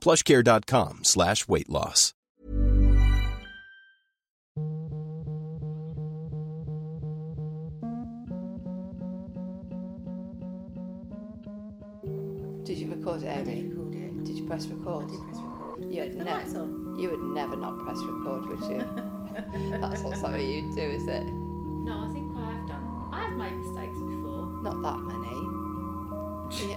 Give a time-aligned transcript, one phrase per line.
[0.00, 2.14] plushcare.com slash weight loss.
[12.64, 13.62] Did you record it, Amy?
[13.62, 14.24] did record it.
[14.24, 15.04] Did you press record?
[15.04, 15.92] I did press record.
[15.92, 18.78] You would, ne- you would never not press record, would you?
[19.80, 21.24] That's not something you'd do, is it?
[21.24, 23.08] No, I think I have done.
[23.12, 24.46] I have made mistakes before.
[24.62, 25.59] Not that many.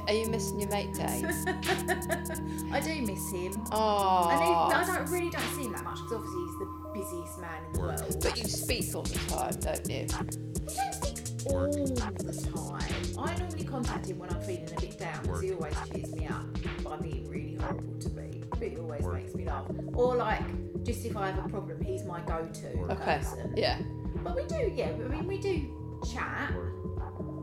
[0.07, 1.25] Are you, missing your mate Dave?
[2.71, 3.53] I do miss him.
[3.71, 4.29] Oh.
[4.29, 7.39] And he, I don't really don't see him that much because obviously he's the busiest
[7.39, 8.17] man in the world.
[8.21, 10.05] But you speak all the time, don't you?
[10.13, 13.17] I don't speak all the time.
[13.17, 16.27] I normally contact him when I'm feeling a bit down because he always cheers me
[16.27, 16.45] up
[16.83, 18.43] by being really horrible to me.
[18.51, 19.65] But he always makes me laugh.
[19.93, 20.43] Or like,
[20.83, 22.95] just if I have a problem, he's my go-to Okay.
[22.95, 23.53] person.
[23.57, 23.79] Yeah.
[24.23, 24.89] But we do, yeah.
[24.89, 26.53] I mean, we do chat.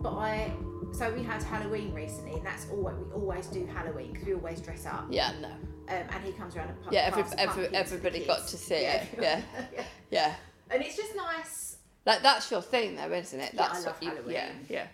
[0.03, 0.53] But I,
[0.92, 4.60] so we had Halloween recently, and that's always we always do Halloween because we always
[4.60, 5.06] dress up.
[5.10, 5.48] Yeah, no.
[5.48, 5.56] Um,
[5.88, 8.74] and he comes around and pu- Yeah, every, every, pumpkins to everybody got to see
[8.74, 9.08] it.
[9.20, 9.42] Yeah.
[9.74, 9.84] yeah.
[10.11, 10.34] Yeah.
[10.70, 13.55] And it's just nice, Like, that's your thing, though, isn't it?
[13.55, 14.34] Yeah, I That's love what you, Halloween.
[14.34, 14.86] Yeah, yeah.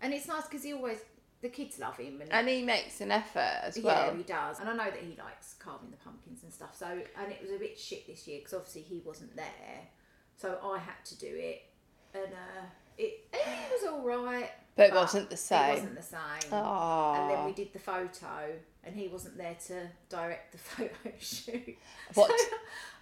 [0.00, 0.98] and it's nice because he always
[1.42, 4.06] the kids love him, and, And he makes an effort as well.
[4.10, 4.58] yeah, he does.
[4.60, 6.74] And I know that he likes carving the pumpkins and stuff.
[6.74, 9.88] So, and it was a bit shit this year because obviously he wasn't there,
[10.36, 11.62] so I had to do it,
[12.14, 12.64] and uh,
[12.96, 14.50] it it was all right.
[14.76, 15.70] But it wasn't the same.
[15.70, 16.52] It wasn't the same.
[16.52, 18.52] And then we did the photo,
[18.84, 21.78] and he wasn't there to direct the photo shoot.
[22.14, 22.30] What?
[22.30, 22.46] So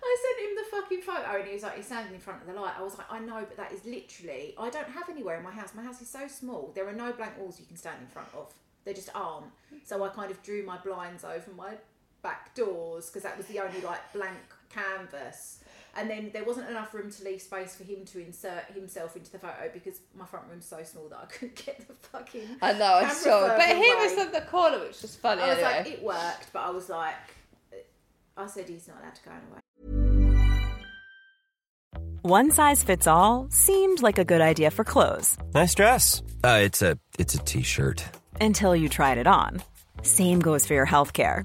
[0.05, 2.47] I sent him the fucking photo, and he was like, "He's standing in front of
[2.47, 4.55] the light." I was like, "I know, but that is literally.
[4.59, 5.75] I don't have anywhere in my house.
[5.75, 6.71] My house is so small.
[6.75, 8.53] There are no blank walls you can stand in front of.
[8.85, 9.47] There just aren't.
[9.85, 11.75] So I kind of drew my blinds over my
[12.23, 14.39] back doors because that was the only like blank
[14.71, 15.59] canvas."
[15.97, 19.31] And then there wasn't enough room to leave space for him to insert himself into
[19.31, 22.49] the photo because my front room's so small that I couldn't get the fucking.
[22.63, 23.49] I know, I saw it.
[23.57, 24.23] But further he was away.
[24.23, 25.79] in the corner, which was funny I was anyway.
[25.79, 27.15] like, it worked, but I was like,
[28.37, 30.65] I said he's not allowed to go anyway.
[32.23, 36.23] One size fits all seemed like a good idea for clothes Nice dress.
[36.43, 38.03] Uh, it's a it's a t-shirt.
[38.41, 39.63] until you tried it on.
[40.03, 41.45] Same goes for your healthcare.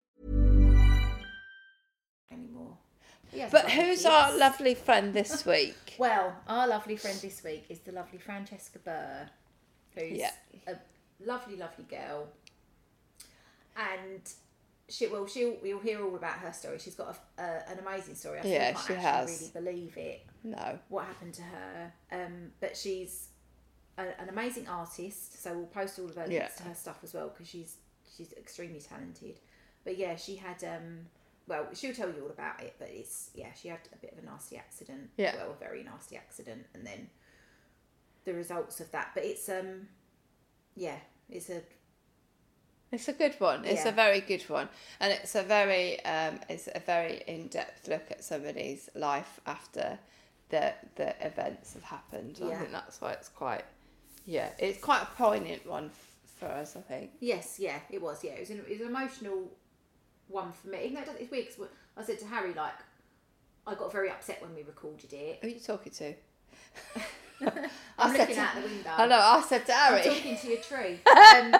[3.41, 4.05] Has But who's kids.
[4.05, 5.95] our lovely friend this week?
[5.97, 9.29] Well, our lovely friend this week is the lovely Francesca Burr,
[9.95, 10.31] who's Yeah.
[10.67, 10.75] a
[11.23, 12.27] lovely, lovely girl.
[13.75, 14.21] And
[14.89, 16.79] she, well, she'll we'll hear all about her story.
[16.79, 18.39] She's got a, an amazing story.
[18.39, 19.51] I Yeah, can't she has.
[19.53, 20.25] really believe it.
[20.43, 20.79] No.
[20.89, 21.93] what happened to her.
[22.11, 23.27] Um, but she's
[23.97, 25.41] a, an amazing artist.
[25.41, 26.39] So we'll post all of her Yeah.
[26.39, 27.77] links to her stuff as well because she's
[28.17, 29.39] she's extremely talented.
[29.83, 31.05] But yeah, she had um.
[31.47, 34.23] Well, she'll tell you all about it, but it's yeah, she had a bit of
[34.23, 35.09] a nasty accident.
[35.17, 35.35] Yeah.
[35.35, 37.09] Well, a very nasty accident, and then
[38.25, 39.11] the results of that.
[39.13, 39.87] But it's um,
[40.75, 40.97] yeah,
[41.29, 41.61] it's a
[42.91, 43.63] It's a good one.
[43.65, 43.89] It's Yeah.
[43.91, 44.67] a very good one,
[44.99, 49.97] and it's a very um, it's a very in depth look at somebody's life after
[50.49, 52.39] the the events have happened.
[52.43, 53.65] I think that's why it's quite
[54.25, 55.89] yeah, it's quite a poignant one
[56.37, 56.75] for us.
[56.75, 57.11] I think.
[57.19, 58.23] Yes, yeah, it was.
[58.23, 59.49] Yeah, it was an, it was an emotional
[60.31, 60.79] one for me.
[60.85, 61.67] Even though it it's weird 'cause
[61.97, 62.73] I said to Harry like,
[63.67, 65.39] I got very upset when we recorded it.
[65.41, 66.13] Who are you talking to?
[67.97, 68.89] I'm said looking to- out the window.
[68.97, 69.19] I know.
[69.19, 70.03] I said to I'm Harry.
[70.03, 70.99] talking to your tree.
[71.35, 71.55] Um,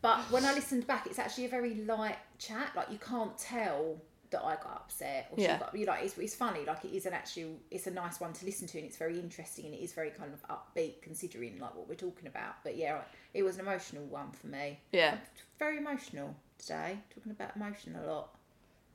[0.00, 2.72] but when I listened back, it's actually a very light chat.
[2.74, 3.98] Like you can't tell
[4.30, 5.54] that I got upset or Yeah.
[5.58, 5.76] she got.
[5.78, 6.64] You know, it's, it's funny.
[6.66, 7.52] Like it is an actual.
[7.70, 10.10] It's a nice one to listen to, and it's very interesting, and it is very
[10.10, 12.54] kind of upbeat considering like what we're talking about.
[12.64, 13.02] But yeah,
[13.32, 14.80] it was an emotional one for me.
[14.90, 15.16] Yeah.
[15.58, 16.98] Very emotional today.
[17.14, 18.30] Talking about emotion a lot.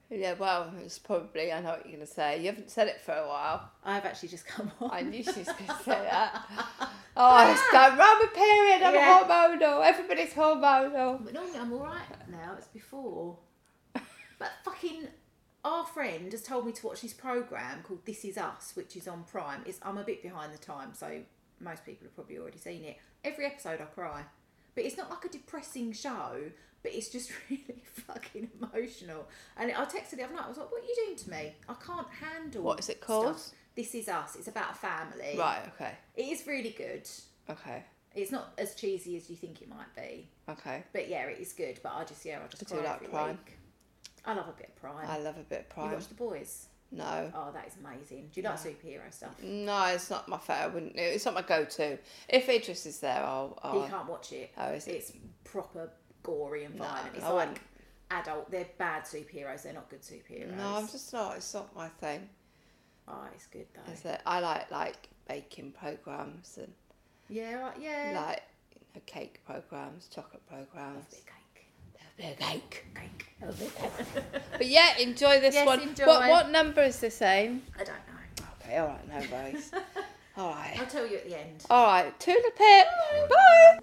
[0.09, 0.33] Yeah.
[0.33, 1.51] Well, it's probably.
[1.51, 2.39] I know what you're going to say.
[2.39, 3.69] You haven't said it for a while.
[3.83, 4.89] I've actually just come on.
[4.91, 6.45] I knew she was going to say that.
[7.15, 7.69] Oh, it's ah!
[7.71, 8.81] going round my period.
[8.83, 9.23] I'm Yeah.
[9.23, 9.85] hormonal.
[9.85, 11.23] Everybody's hormonal.
[11.23, 12.55] But normally I'm all right now.
[12.57, 13.37] It's before.
[14.39, 15.07] But fucking
[15.65, 19.07] our friend has told me to watch this program called This Is Us, which is
[19.07, 19.61] on Prime.
[19.65, 21.21] It's I'm a bit behind the time, so
[21.59, 22.97] most people have probably already seen it.
[23.25, 24.23] Every episode I cry,
[24.77, 26.33] but it's not like a depressing show.
[26.83, 29.27] But it's just really fucking emotional.
[29.57, 30.43] And I texted the other night.
[30.45, 31.55] I was like, "What are you doing to me?
[31.67, 33.39] I can't handle." What is it called?
[33.39, 33.57] stuff.
[33.75, 34.35] This is us.
[34.35, 35.35] It's about a family.
[35.37, 35.63] Right.
[35.75, 35.91] Okay.
[36.15, 37.09] It is really good.
[37.49, 37.83] Okay.
[38.15, 40.29] It's not as cheesy as you think it might be.
[40.47, 40.83] Okay.
[40.93, 41.79] But yeah, it is good.
[41.81, 43.29] But I just yeah, I just I do cry like every Prime.
[43.43, 43.57] week.
[44.25, 45.07] I love a bit of Prime.
[45.09, 45.91] I love a bit of you Prime.
[45.93, 46.67] watch The Boys?
[46.91, 47.31] No.
[47.35, 48.29] Oh, that is amazing.
[48.33, 49.31] Do you like superhero stuff?
[49.43, 50.63] No, it's not my favorite.
[50.63, 50.95] I wouldn't.
[50.95, 51.97] It's not my go-to.
[52.29, 53.59] If Idris is there, I'll.
[53.63, 54.51] You I'll can't watch it.
[54.57, 54.91] Oh, is it?
[54.91, 55.11] It's
[55.43, 55.91] proper
[56.23, 57.15] gory and violent.
[57.15, 57.65] it's I like wouldn't.
[58.11, 58.51] adult.
[58.51, 59.63] They're bad superheroes.
[59.63, 60.55] They're not good superheroes.
[60.55, 61.35] no, I'm just not.
[61.35, 62.29] It's not my thing.
[63.09, 63.91] Oh, it's good though.
[63.91, 64.21] Is it?
[64.25, 66.71] I like like baking programs and
[67.27, 68.13] Yeah, yeah.
[68.27, 68.43] like
[68.73, 71.05] you know, cake programs, chocolate programs.
[72.17, 72.85] Bit of cake.
[73.41, 73.75] Of cake.
[73.77, 74.33] Cake.
[74.57, 75.81] But yeah, enjoy this Yes, one.
[75.81, 76.05] enjoy.
[76.07, 77.61] What what number is this aim?
[77.75, 78.45] I don't know.
[78.63, 79.71] Okay, all right, no worries.
[80.37, 80.75] all right.
[80.79, 81.63] I'll tell you at the end.
[81.69, 82.87] All right, to the pit.
[83.29, 83.79] Bye.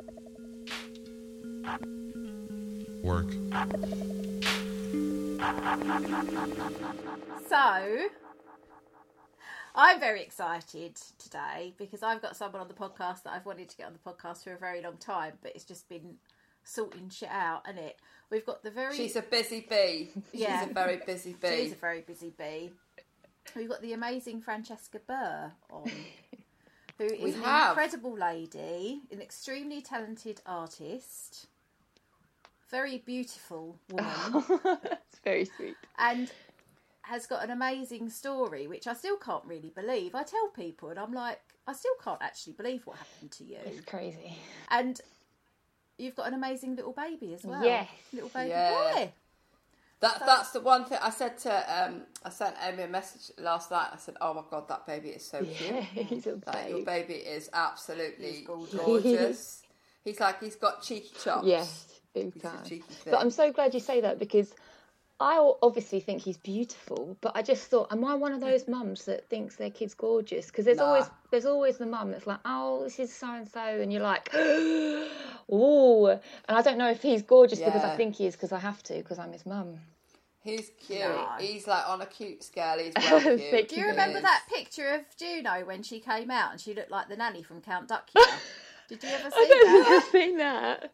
[3.02, 3.30] Work.
[7.48, 8.08] So,
[9.76, 13.76] I'm very excited today because I've got someone on the podcast that I've wanted to
[13.76, 16.14] get on the podcast for a very long time, but it's just been
[16.64, 17.96] sorting shit out, and it.
[18.30, 18.96] We've got the very.
[18.96, 20.10] She's a busy bee.
[20.32, 20.60] Yeah.
[20.62, 21.48] She's a very busy bee.
[21.64, 22.72] She's a very busy bee.
[23.54, 25.90] We've got the amazing Francesca Burr on,
[26.98, 27.70] who is We an have.
[27.70, 31.46] incredible lady, an extremely talented artist,
[32.70, 35.76] very beautiful woman, It's very sweet.
[35.98, 36.32] and
[37.02, 40.14] has got an amazing story, which I still can't really believe.
[40.14, 43.58] I tell people, and I'm like, I still can't actually believe what happened to you.
[43.66, 44.38] It's crazy.
[44.70, 44.98] And
[46.04, 47.62] you've got an amazing little baby as well.
[47.62, 47.88] Yes.
[48.12, 48.92] little baby Yeah.
[48.94, 49.12] boy.
[50.00, 53.70] That that's the one thing I said to um I sent Amy a message last
[53.70, 53.88] night.
[53.92, 56.08] I said, "Oh my god, that baby is so Yeah, cute.
[56.08, 58.76] he's a Like, your baby is absolutely He's gorgeous.
[58.76, 59.62] gorgeous.
[60.04, 61.46] he's like he's got cheeky chops.
[61.46, 62.64] Yes, big time.
[63.06, 64.52] But I'm so glad you say that because
[65.20, 68.66] I o- obviously think he's beautiful, but I just thought, am I one of those
[68.66, 70.46] mums that thinks their kid's gorgeous?
[70.46, 70.86] Because there's Nah.
[70.86, 74.02] always there's always the mum that's like, oh, this is so and so, and you're
[74.02, 76.08] like, oh,
[76.48, 78.82] and I don't know if he's gorgeous because I think he is because I have
[78.84, 79.78] to because I'm his mum.
[80.40, 81.00] He's cute.
[81.00, 81.26] No.
[81.38, 82.78] He's like on a cute scale.
[82.78, 83.68] He's well cute.
[83.68, 87.08] Do you remember that picture of Juno when she came out and she looked like
[87.08, 88.26] the nanny from Count Duckula?
[88.88, 90.02] Did you ever see I don't that?
[90.02, 90.92] I've seen that.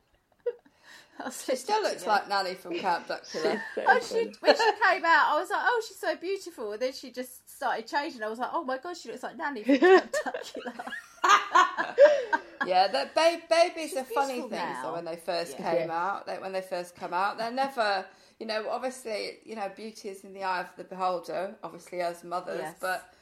[1.47, 3.61] She still looks like Nanny from Count Duckula.
[3.87, 6.93] Oh, she, when she came out, I was like, "Oh, she's so beautiful." And then
[6.93, 8.23] she just started changing.
[8.23, 10.93] I was like, "Oh my god, she looks like Nanny from Count Duckula."
[12.67, 14.50] yeah, that ba- babies are funny things.
[14.53, 14.83] now.
[14.85, 15.73] though, when they first Yeah.
[15.75, 18.05] came out, they, when they first come out, they're never.
[18.39, 21.55] You know, obviously, you know, beauty is in the eye of the beholder.
[21.62, 22.77] Obviously, as mothers, Yes.
[22.81, 23.15] but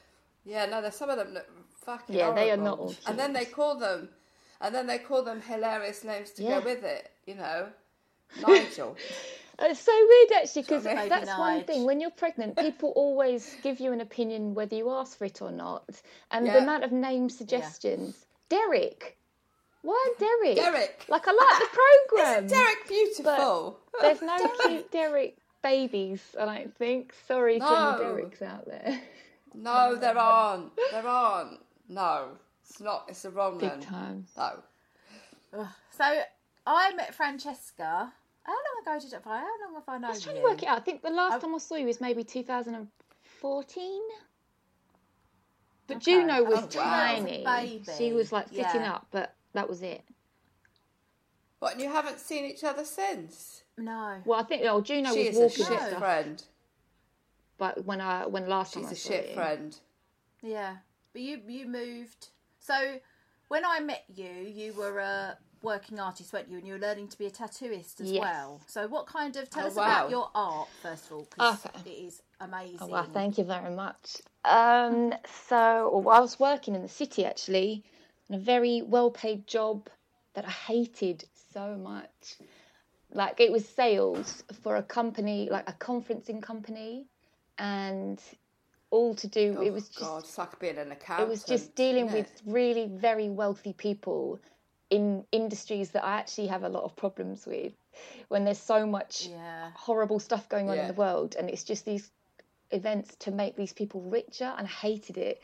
[0.45, 1.47] yeah, no, there's some of them look
[1.85, 2.15] fucking.
[2.15, 4.11] Yeah, they are not all And then they call them,
[4.61, 6.61] and then they call them hilarious names to Yeah.
[6.61, 7.11] go with it.
[7.27, 7.67] You know,
[8.47, 8.97] Nigel.
[9.61, 11.85] It's so weird actually because Sort of that's one thing.
[11.85, 15.51] When you're pregnant, people always give you an opinion whether you ask for it or
[15.51, 15.83] not.
[16.31, 16.53] And Yeah.
[16.53, 18.25] the amount of name suggestions.
[18.51, 19.19] Derek.
[19.83, 20.55] Why Derek?
[20.57, 21.05] Derek.
[21.09, 22.45] Like I like the program.
[22.47, 23.81] Isn't Derek beautiful?
[24.01, 26.23] There's no cute Derek babies.
[26.41, 27.13] I don't think.
[27.27, 27.99] Sorry to any No.
[27.99, 29.01] Derek's out there.
[29.55, 30.71] No, there aren't.
[30.93, 31.59] There aren't.
[31.89, 32.29] No.
[32.63, 33.07] It's not.
[33.09, 33.81] It's the wrong Big one.
[33.81, 34.27] time.
[34.37, 35.67] No.
[35.97, 36.23] So
[36.65, 38.13] I met Francesca.
[38.49, 39.39] How long ago did I?
[39.41, 40.43] How long have I known I was trying you?
[40.43, 40.79] to work it out.
[40.79, 41.41] I think the last oh.
[41.41, 44.01] time I saw you was maybe 2014.
[45.87, 46.05] But Okay.
[46.05, 47.07] Juno oh, was Oh, wow.
[47.07, 47.45] tiny.
[47.45, 47.85] Baby.
[47.99, 48.95] She was like sitting Yeah.
[48.95, 50.03] up, but that was it.
[51.59, 51.73] What?
[51.73, 53.65] And you haven't seen each other since?
[53.77, 54.23] No.
[54.25, 56.45] Well, I think oh, Juno she was is a walking shit and friend.
[57.59, 59.35] but when I when last time She's a saw shit you.
[59.35, 59.77] friend.
[60.41, 60.77] Yeah,
[61.13, 62.29] but you you moved.
[62.61, 62.99] So
[63.49, 66.59] when I met you, you were a working artist, weren't you?
[66.59, 68.21] And you were learning to be a tattooist as Yes.
[68.23, 68.61] well.
[68.67, 69.87] So what kind of tell Oh, us wow.
[69.87, 71.91] about your art first of all, because Okay.
[71.91, 72.79] it is amazing.
[72.83, 74.17] Oh, well, thank you very much.
[74.45, 75.13] Um,
[75.47, 77.85] so well, I was working in the city actually,
[78.29, 79.89] in a very well-paid job
[80.35, 82.37] that I hated so much.
[83.13, 87.07] Like it was sales for a company, like a conferencing company,
[87.59, 88.21] and
[88.91, 89.57] all to do.
[89.59, 91.27] Oh, it was just God, it's like being an accountant.
[91.27, 94.39] it was just dealing with really very wealthy people
[94.91, 97.73] in industries that I actually have a lot of problems with
[98.29, 99.71] when there's so much Yeah.
[99.75, 102.11] horrible stuff going on in the world and it's just these
[102.71, 105.43] events to make these people richer and I hated it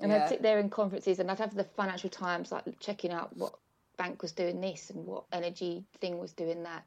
[0.00, 0.24] and Yeah.
[0.24, 3.54] I'd sit there in conferences and I'd have the Financial Times like checking out what
[3.96, 6.84] bank was doing this and what energy thing was doing that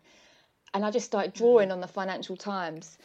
[0.74, 1.38] and I just started hmm.
[1.38, 2.98] drawing on the Financial Times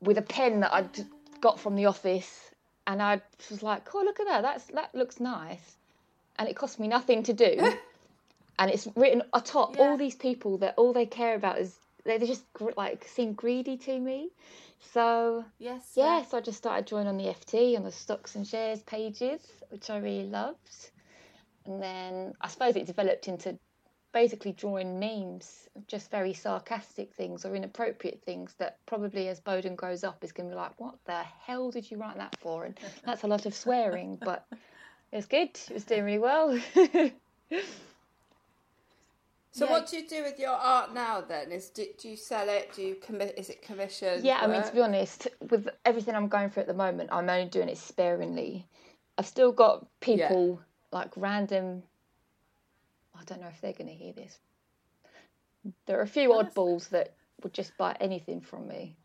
[0.00, 1.06] with a pen that I'd
[1.40, 2.50] got from the office,
[2.86, 4.42] and I was like, "Oh, look at that!
[4.42, 5.76] That's that looks nice,"
[6.38, 7.72] and it cost me nothing to do,
[8.62, 9.82] and it's written atop Yeah.
[9.82, 12.44] all these people that all they care about is they they just
[12.76, 14.30] like seem greedy to me.
[14.92, 15.92] So Yes.
[15.96, 19.40] yeah, so I just started drawing on the FT on the stocks and shares pages,
[19.70, 20.90] which I really loved,
[21.66, 23.58] and then I suppose it developed into
[24.12, 30.04] basically drawing memes, just very sarcastic things or inappropriate things that probably as Bowden grows
[30.04, 32.64] up is going to be like, what the hell did you write that for?
[32.64, 34.46] And that's a lot of swearing, but
[35.12, 35.50] it was good.
[35.68, 36.60] It was doing really well.
[39.52, 39.72] So Yeah.
[39.72, 41.52] what do you do with your art now then?
[41.52, 42.72] Is do, do you sell it?
[42.74, 43.34] Do you commit?
[43.38, 44.24] Is it commission?
[44.24, 47.28] yeah, I mean, to be honest, with everything I'm going through at the moment, I'm
[47.28, 48.66] only doing it sparingly.
[49.18, 51.82] I've still got people like random.
[53.14, 54.38] I don't know if they're going to hear this.
[55.86, 58.96] There are a few oddballs that would just buy anything from me,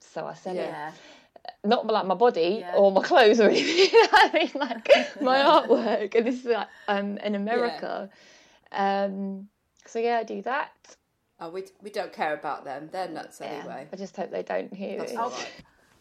[0.00, 0.74] so I sell it.
[1.64, 2.74] Not like my body Yeah.
[2.76, 3.88] or my clothes or anything.
[4.12, 4.90] I mean, like
[5.22, 8.10] my artwork, and this is like um in America.
[8.76, 9.48] Um,
[9.86, 10.96] so yeah, I do that.
[11.38, 12.88] Oh, we we don't care about them.
[12.90, 13.88] They're nuts Yeah, anyway.
[13.92, 15.18] I just hope they don't hear That's it.
[15.18, 15.52] all I'll right.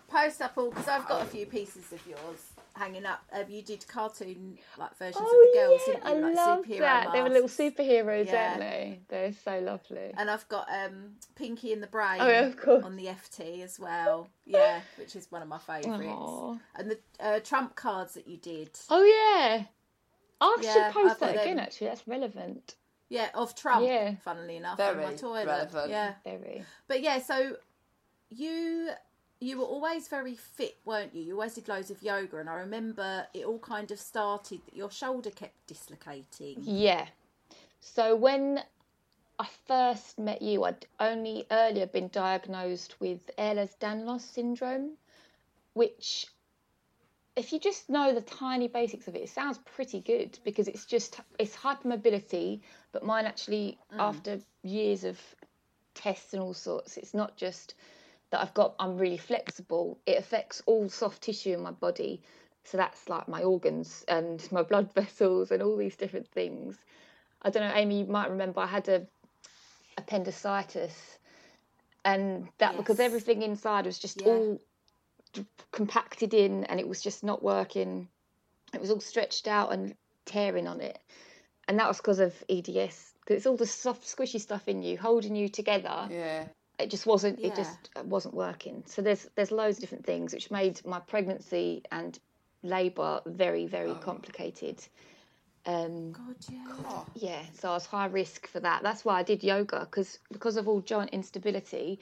[0.08, 3.22] post up all because I've got a few pieces of yours hanging up.
[3.34, 6.27] Um, you did cartoon like versions Oh of the girls, yeah, didn't I?
[6.27, 7.13] Like love superhero that.
[7.13, 8.58] They were little superheroes, Yeah.
[8.58, 9.00] weren't they?
[9.10, 10.13] They're so lovely.
[10.17, 12.86] And I've got um, Pinky and the Brain Oh, yeah, of course.
[12.86, 14.29] on the FT as well.
[14.46, 16.60] Yeah, which is one of my favourites.
[16.75, 18.70] And the uh, trump cards that you did.
[18.89, 19.65] Oh yeah,
[20.42, 21.58] I Yeah, should post that again.
[21.58, 21.65] them.
[21.65, 22.75] Actually, that's relevant.
[23.10, 23.86] Yeah, of Trump.
[23.86, 24.15] Yeah.
[24.24, 25.46] Funnily enough, on my toilet.
[25.46, 25.89] relevant.
[25.89, 26.65] Yeah, Very.
[26.88, 27.20] but yeah.
[27.20, 27.58] So
[28.30, 28.89] you
[29.39, 31.22] you were always very fit, weren't you?
[31.22, 34.75] You always did loads of yoga, and I remember it all kind of started that
[34.75, 36.56] your shoulder kept dislocating.
[36.62, 37.08] Yeah.
[37.80, 38.63] So when
[39.38, 44.92] I first met you, I'd only earlier been diagnosed with Ehlers-Danlos syndrome,
[45.74, 46.27] which,
[47.36, 50.86] if you just know the tiny basics of it, it sounds pretty good because it's
[50.86, 52.62] just it's hypermobility,
[52.92, 54.00] but mine actually hmm.
[54.00, 55.20] after years of
[55.94, 57.75] tests and all sorts, it's not just
[58.32, 59.98] that I've got I'm really flexible.
[60.06, 62.22] It affects all soft tissue in my body.
[62.63, 66.77] So that's like my organs and my blood vessels and all these different things.
[67.42, 69.06] I don't know, Amy, you might remember I had a
[69.98, 71.20] appendicitis
[72.04, 74.27] and that because everything inside was just Yeah.
[74.27, 74.62] all
[75.72, 78.08] compacted in and it was just not working.
[78.74, 81.00] It was all stretched out and tearing on it.
[81.68, 83.13] And that was because of EDS.
[83.22, 86.46] Because it's all the soft, squishy stuff in you holding you together Yeah.
[86.77, 87.48] it just wasn't Yeah.
[87.48, 91.82] it just wasn't working so there's there's loads of different things which made my pregnancy
[91.92, 92.20] and
[92.63, 94.86] labor very very complicated
[95.65, 97.04] um God, yeah.
[97.15, 100.58] yeah so i was high risk for that that's why i did yoga because because
[100.58, 102.00] of all joint instability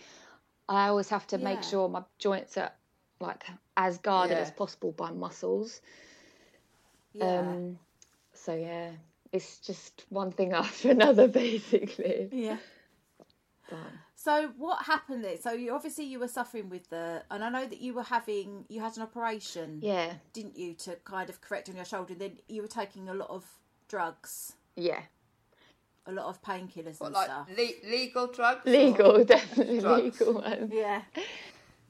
[0.67, 2.71] i always have to make sure my joints are
[3.27, 3.43] like
[3.75, 4.43] as guarded Yeah.
[4.43, 5.81] as possible by muscles
[7.13, 7.39] Yeah.
[7.39, 7.79] um
[8.33, 8.91] so yeah
[9.31, 12.57] it's just one thing after another basically yeah.
[13.69, 13.79] But-
[14.15, 15.37] So what happened there?
[15.37, 18.63] So you obviously you were suffering with the, and I know that you were having,
[18.69, 22.13] you had an operation, yeah didn't you, to kind of correct on your shoulder.
[22.13, 23.43] And then you were taking a lot of
[23.87, 25.01] drugs, yeah
[26.05, 27.47] a lot of painkillers and like stuff.
[27.57, 28.65] le- legal drugs?
[28.65, 30.19] legal definitely Drugs.
[30.19, 31.01] legal ones Yeah,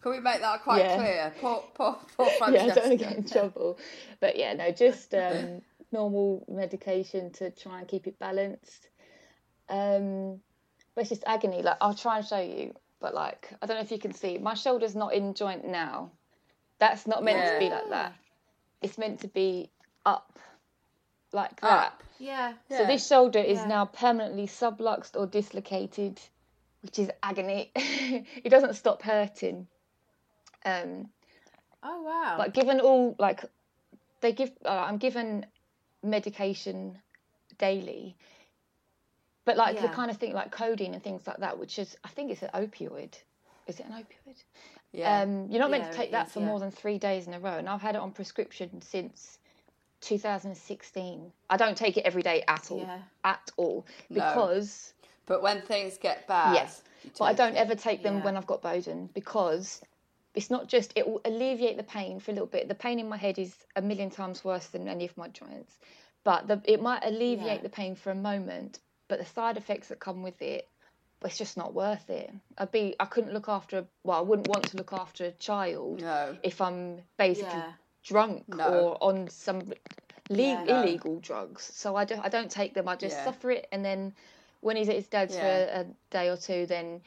[0.04, 0.96] Can we make that quite Yeah.
[0.98, 1.34] clear?
[1.40, 2.52] Poor, poor, poor Francesca.
[2.54, 3.80] yeah, I don't want to get in trouble.
[4.20, 5.62] But yeah, no, just um,
[5.94, 8.90] normal medication to try and keep it balanced.
[9.70, 10.42] Um,
[10.94, 11.62] but it's just agony.
[11.62, 14.38] Like I'll try and show you, but like I don't know if you can see.
[14.38, 16.12] My shoulder's not in joint now.
[16.80, 18.14] That's not meant to be like that.
[18.82, 19.72] It's meant to be
[20.06, 20.38] up,
[21.32, 21.88] like that.
[21.88, 22.04] Up.
[22.20, 22.54] Yeah.
[22.70, 23.68] So this shoulder is Yeah.
[23.68, 26.20] now permanently subluxed or dislocated,
[26.82, 27.72] which is agony.
[27.76, 29.68] it doesn't stop hurting.
[30.66, 31.10] Um,
[31.84, 32.36] Oh wow.
[32.38, 33.44] but given all like
[34.22, 35.46] they give, uh, I'm given
[36.02, 36.98] medication
[37.58, 38.16] daily,
[39.46, 42.08] but like the kind of thing like codeine and things like that, which is I
[42.10, 43.14] think it's an opioid.
[43.68, 44.36] Is it an opioid?
[44.94, 45.22] Yeah.
[45.22, 46.46] Um, you're not meant Yeah, to take that is, for yeah.
[46.46, 49.40] more than three days in a row, and I've had it on prescription since
[50.02, 51.32] 2016.
[51.50, 53.00] I don't take it every day at all, Yeah.
[53.24, 54.16] at all, No.
[54.16, 54.94] because
[55.26, 56.84] but when things get bad, yes,
[57.18, 57.60] but I don't it.
[57.60, 58.24] ever take them Yeah.
[58.24, 59.82] when I've got Bowden because
[60.36, 62.68] it's not just it will alleviate the pain for a little bit.
[62.68, 65.78] The pain in my head is a million times worse than any of my joints,
[66.24, 67.64] but the, it might alleviate Yeah.
[67.64, 70.68] the pain for a moment, but the side effects that come with it.
[71.26, 72.30] It's just not worth it.
[72.58, 72.96] I'd be.
[73.00, 73.78] I couldn't look after.
[73.78, 76.36] A, well, I wouldn't want to look after a child No.
[76.44, 77.72] if I'm basically Yeah.
[78.04, 78.68] drunk No.
[78.68, 79.76] or on some le-
[80.30, 80.64] Yeah.
[80.66, 80.82] No.
[80.84, 81.64] illegal drugs.
[81.74, 82.90] So I don't, I don't take them.
[82.90, 84.14] I just suffer it, and then
[84.60, 87.00] when he's at his dad's for a day or two, then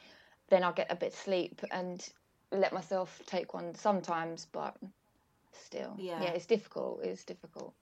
[0.48, 2.02] then I'll get a bit of sleep and
[2.52, 4.46] let myself take one sometimes.
[4.52, 4.76] But
[5.52, 6.22] still, Yeah.
[6.22, 7.00] yeah, it's difficult.
[7.02, 7.74] It's difficult.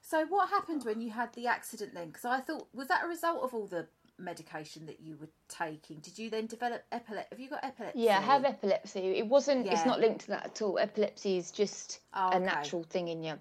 [0.00, 2.06] So what happened when you had the accident then?
[2.08, 3.86] Because I thought was that a result of all the
[4.18, 5.98] medication that you were taking?
[5.98, 7.28] Did you then develop epilepsy?
[7.30, 8.00] Have you got epilepsy?
[8.00, 9.00] Yeah, I have epilepsy.
[9.18, 9.66] It wasn't.
[9.66, 10.78] It's not linked to that at all.
[10.78, 13.38] Epilepsy is just Oh, a natural thing in you.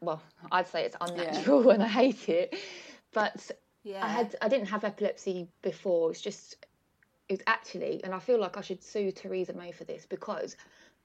[0.00, 0.20] Well,
[0.50, 2.56] I'd say it's unnatural, and I hate it.
[3.12, 3.50] But
[3.84, 4.04] Yeah.
[4.04, 4.36] I had.
[4.42, 6.10] I didn't have epilepsy before.
[6.10, 6.56] It's just.
[7.30, 10.56] It's actually, and I feel like I should sue Theresa May for this because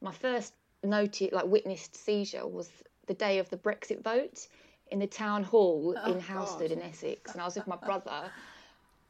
[0.01, 0.53] my first
[0.84, 2.70] noted, like witnessed seizure was
[3.05, 4.48] the day of the Brexit vote
[4.91, 8.32] in the town hall oh, in Halstead in Essex, and I was with my brother.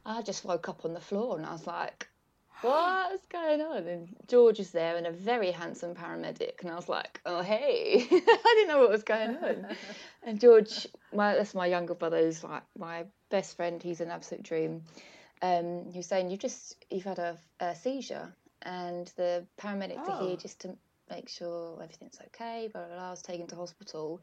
[0.04, 2.06] I just woke up on the floor and I was like,
[2.60, 3.86] what's going on?
[3.88, 6.60] And George is there and a very handsome paramedic.
[6.60, 8.06] And I was like, oh, hey.
[8.10, 9.66] I didn't know what was going on.
[10.22, 13.82] and George, my that's my younger brother, who's like my best friend.
[13.82, 14.82] He's an absolute dream.
[15.42, 18.32] Um, he was saying, "You've just, you've had a, a seizure.
[18.62, 20.76] And the paramedics are here just to
[21.10, 22.68] make sure everything's okay.
[22.72, 23.06] Blah, blah, blah.
[23.08, 24.20] I was taken to hospital.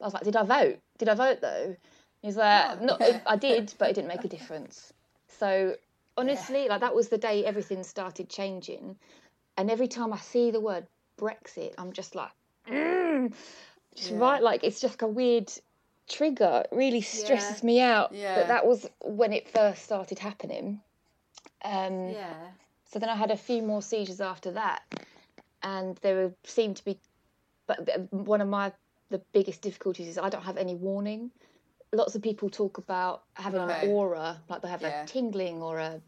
[0.00, 0.78] I was like, did I vote?
[0.98, 1.76] Did I vote though?
[2.22, 4.92] He's like, no, I did, but it didn't make a difference.
[5.38, 5.76] So
[6.16, 8.96] honestly, like that was the day everything started changing.
[9.56, 10.86] And every time I see the word
[11.18, 12.30] Brexit, I'm just like,
[12.68, 13.32] mm,
[13.94, 15.50] just right, like it's just like a weird
[16.10, 16.64] trigger.
[16.70, 18.12] It really stresses me out.
[18.12, 18.34] Yeah.
[18.34, 20.80] But that was when it first started happening.
[21.64, 22.50] Um, Yeah.
[22.84, 24.82] so then I had a few more seizures after that,
[25.62, 26.98] and there were, seemed to be.
[27.66, 28.72] But one of my
[29.10, 31.30] the biggest difficulties is I don't have any warning.
[31.92, 33.82] Lots of people talk about having Right.
[33.82, 35.02] an aura, like they have Yeah.
[35.02, 36.00] a tingling or a,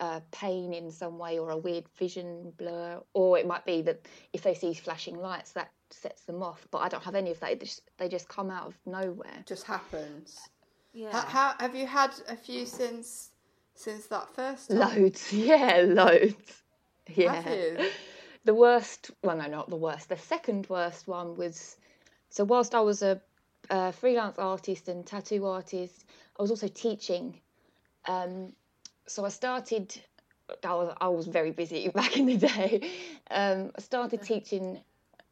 [0.00, 4.00] a pain in some way or a weird vision blur, or it might be that
[4.32, 6.66] if they see flashing lights that sets them off.
[6.70, 7.52] But I don't have any of that.
[7.52, 9.44] It just, they just come out of nowhere.
[9.46, 10.38] just happens.
[10.92, 11.10] Yeah.
[11.10, 13.30] How, how have you had a few since
[13.74, 14.78] since that first time?
[14.78, 16.62] Loads, yeah, loads.
[17.08, 17.34] Yeah.
[17.34, 17.90] Have you?
[18.44, 20.08] The worst, well, no, not the worst.
[20.08, 21.76] The second worst one was
[22.28, 23.20] so, whilst I was a,
[23.70, 26.04] a freelance artist and tattoo artist,
[26.38, 27.40] I was also teaching.
[28.06, 28.52] Um,
[29.06, 29.94] so, I started,
[30.62, 32.90] I was, I was very busy back in the day.
[33.30, 34.80] Um, I started teaching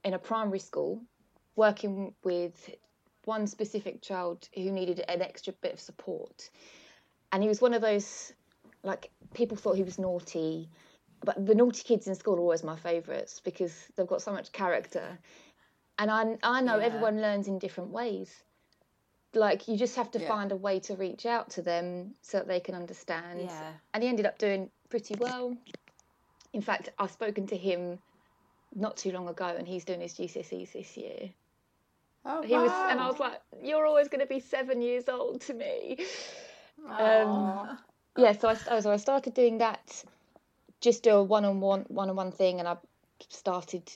[0.04, 1.02] in a primary school,
[1.56, 2.70] working with
[3.24, 6.50] one specific child who needed an extra bit of support.
[7.30, 8.32] And he was one of those,
[8.82, 10.68] like, people thought he was naughty
[11.24, 14.52] but the naughty kids in school are always my favourites because they've got so much
[14.52, 15.18] character.
[15.98, 16.86] And I, I know Yeah.
[16.86, 18.42] everyone learns in different ways.
[19.34, 20.28] Like, you just have to Yeah.
[20.28, 23.40] find a way to reach out to them so that they can understand.
[23.40, 23.72] Yeah.
[23.94, 25.56] And he ended up doing pretty well.
[26.52, 28.00] In fact, I've spoken to him
[28.74, 31.30] not too long ago and he's doing his GCSEs this year.
[32.24, 35.40] Oh, He was, and I was like, "You're always going to be seven years old
[35.42, 35.98] to me."
[36.98, 37.78] Um,
[38.16, 40.04] yeah, so I, so I started doing that,
[40.80, 42.76] just do a one-on-one, one-on-one thing, and I
[43.28, 43.90] started.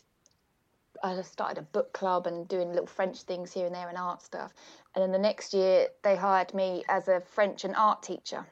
[1.02, 4.22] I started a book club and doing little French things here and there and art
[4.22, 4.52] stuff.
[4.94, 8.46] And then the next year, they hired me as a French and art teacher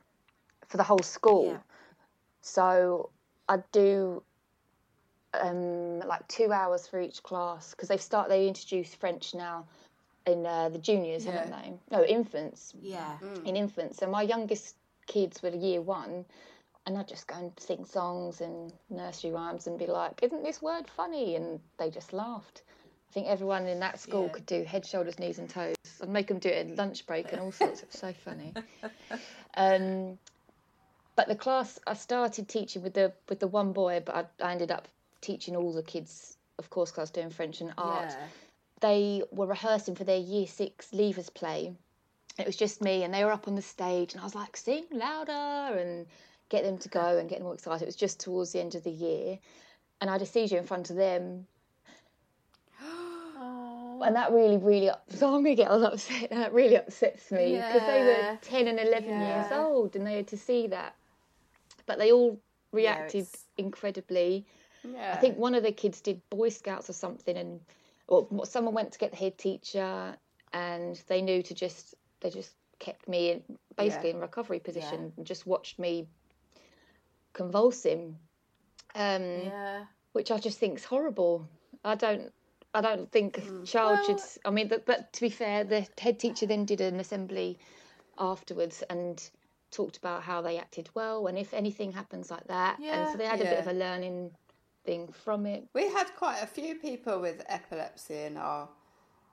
[0.68, 1.52] for the whole school.
[1.52, 1.58] Yeah.
[2.42, 3.10] So
[3.48, 4.22] I do
[5.42, 9.66] um, like two hours for each class because they've start they introduce French now
[10.26, 11.60] in uh, the juniors, haven't Yeah.
[11.62, 11.72] they?
[11.90, 12.74] No, infants.
[12.80, 13.18] Yeah.
[13.44, 13.98] In infants.
[13.98, 16.24] So my youngest kids were year one,
[16.86, 20.62] and I'd just go and sing songs and nursery rhymes and be like, "Isn't this
[20.62, 22.62] word funny?" And they just laughed.
[23.10, 24.32] I think everyone in that school Yeah.
[24.32, 25.76] could do head, shoulders, knees, and toes.
[26.02, 27.82] I'd make them do it at lunch break and all sorts.
[27.82, 28.54] It was so funny.
[29.56, 30.18] Um,
[31.16, 34.52] but the class I started teaching with the with the one boy, but I, I
[34.52, 34.88] ended up
[35.24, 38.10] teaching all the kids, of course, because I was doing French and art.
[38.10, 38.26] Yeah.
[38.80, 41.74] They were rehearsing for their year six leavers play.
[42.38, 44.56] It was just me, and they were up on the stage, and I was like,
[44.56, 46.06] "Sing louder!" and
[46.48, 47.82] get them to go and get them all excited.
[47.84, 49.38] It was just towards the end of the year,
[50.00, 51.46] and I had a seizure in front of them,
[54.02, 56.30] and that really, really, up- so I'm gonna get all upset.
[56.30, 60.28] That really upsets me because they were ten and eleven years old, and they had
[60.28, 60.94] to see that.
[61.86, 62.38] But they all
[62.72, 64.44] reacted it's- incredibly.
[64.84, 65.14] Yeah.
[65.14, 67.60] I think one of the kids did Boy Scouts or something, and
[68.08, 70.16] or someone went to get the head teacher,
[70.52, 73.42] and they knew to just they just kept me in,
[73.76, 76.06] basically in recovery position, and just watched me
[77.32, 78.18] convulsing,
[78.94, 79.84] um, Yeah.
[80.12, 81.48] which I just think is horrible.
[81.84, 82.32] I don't.
[82.76, 84.18] I don't think a child should.
[84.44, 87.56] I mean, but, but to be fair, the head teacher then did an assembly
[88.18, 89.30] afterwards and
[89.70, 92.78] talked about how they acted well and if anything happens like that.
[92.80, 94.30] and so they had a bit of a learning
[94.84, 95.64] thing from it.
[95.74, 98.68] We had quite a few people with epilepsy in our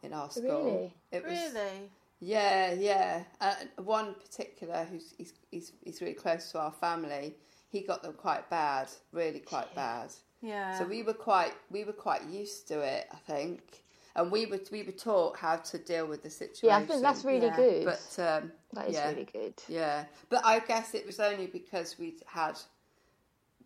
[0.04, 0.64] in our school.
[0.66, 0.94] Really?
[1.12, 1.90] It was Really?
[2.20, 3.24] yeah, yeah.
[3.40, 7.36] Uh, one particular who's he's, he's he's really close to our family.
[7.70, 10.12] He got them quite bad, really quite bad.
[10.42, 10.78] Yeah.
[10.78, 13.84] So we were quite we were quite used to it, I think,
[14.16, 16.70] and we were we were taught how to deal with the situation.
[16.70, 17.56] Yeah, I think that's really Yeah.
[17.56, 17.86] good.
[17.86, 19.54] But um, that is yeah, really good.
[19.68, 22.58] Yeah, but I guess it was only because we'd had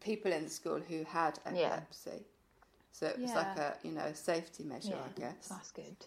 [0.06, 1.68] people in the school who had Yeah.
[1.68, 2.26] epilepsy.
[2.92, 5.50] So it was like a you know safety measure, I guess.
[5.50, 5.98] That's good.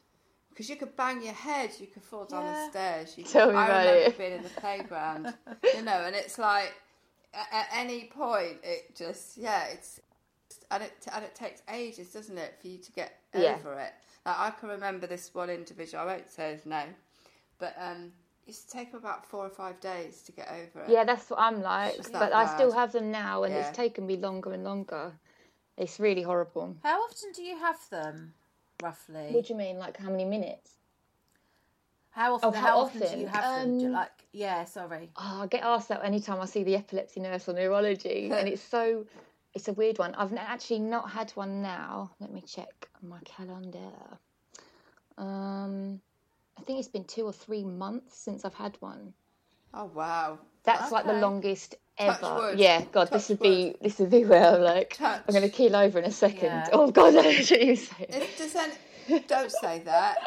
[0.50, 3.16] Because you could bang your head, you could fall down the stairs.
[3.18, 4.18] You Tell me I about remember it.
[4.18, 5.34] being in the playground,
[5.76, 6.72] you know, and it's like
[7.34, 10.00] at, at any point, it just yeah, it's
[10.70, 13.56] and it and it takes ages, doesn't it, for you to get Yeah.
[13.56, 13.92] over it.
[14.26, 16.02] Like I can remember this one individual.
[16.02, 16.94] I won't say his name,
[17.58, 18.12] but um,
[18.48, 20.88] it used to take about four or five days to get over it.
[20.88, 21.98] Yeah, that's what I'm like.
[22.04, 23.60] But that I still have them now, and Yeah.
[23.60, 25.12] it's taken me longer and longer.
[25.76, 26.74] It's really horrible.
[26.82, 28.32] How often do you have them,
[28.82, 29.32] roughly?
[29.32, 29.78] What do you mean?
[29.78, 30.78] Like how many minutes?
[32.10, 32.48] How often?
[32.48, 33.78] Oh, how, how often, do you have them?
[33.78, 35.10] Do you- Um, Like, yeah, sorry.
[35.16, 38.62] Oh, I get asked that anytime I see the epilepsy nurse or neurology, and it's
[38.62, 39.06] so.
[39.54, 40.14] It's a weird one.
[40.14, 42.12] I've actually not had one now.
[42.20, 43.92] Let me check my calendar.
[45.16, 46.00] Um,
[46.58, 49.12] I think it's been two or three months since I've had one.
[49.74, 50.38] Oh wow.
[50.64, 51.20] That's like the Okay.
[51.20, 52.34] longest Touch ever.
[52.36, 52.58] wood.
[52.58, 55.22] Yeah, God, this Touch would be this would be where I'm like Touch.
[55.26, 56.44] I'm going to keel over in a second.
[56.44, 56.68] Yeah.
[56.72, 58.06] Oh God, I heard you say.
[58.08, 60.18] If any, don't say that,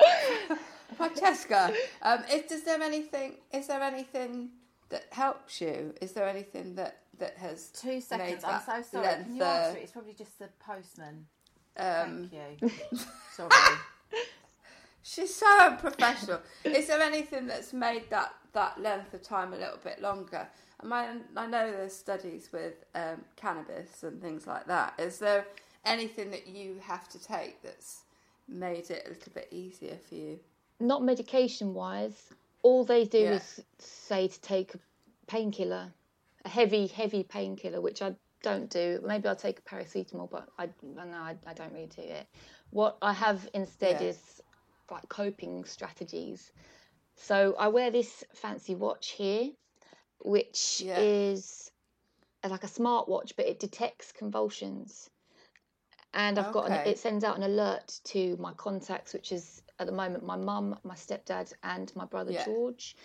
[0.98, 1.74] Francesca.
[2.02, 3.36] Um, if does there anything?
[3.54, 4.50] Is there anything
[4.90, 5.94] that helps you?
[6.02, 8.44] Is there anything that that has Two made seconds.
[8.46, 9.24] I'm so sorry.
[9.24, 9.84] Can you answer it?
[9.84, 11.26] It's probably just the postman.
[11.78, 12.70] Um, Thank you.
[13.36, 13.50] sorry.
[15.04, 16.42] She's so unprofessional.
[16.66, 20.48] is there anything that's made that that length of time a little bit longer?
[20.82, 24.94] And I, I know there's studies with um, cannabis and things like that.
[24.98, 25.46] Is there
[25.86, 28.02] anything that you have to take that's
[28.48, 30.40] made it a little bit easier for you?
[30.80, 32.34] Not medication wise.
[32.64, 33.34] All they do Yeah.
[33.34, 34.80] is say to take a
[35.28, 35.94] painkiller,
[36.46, 39.00] a heavy, heavy painkiller, which I don't do.
[39.06, 42.26] Maybe I'll take a paracetamol, but I no, I, I don't really do it.
[42.72, 44.08] What I have instead Yeah.
[44.08, 44.42] is
[44.92, 46.52] like coping strategies.
[47.16, 49.50] So I wear this fancy watch here,
[50.20, 51.00] which Yeah.
[51.00, 51.72] is
[52.44, 55.10] uh, like a smartwatch, but it detects convulsions.
[56.14, 59.88] And I've got an, it sends out an alert to my contacts, which is at
[59.88, 62.44] the moment my mum, my stepdad, and my brother Yeah.
[62.44, 62.96] George.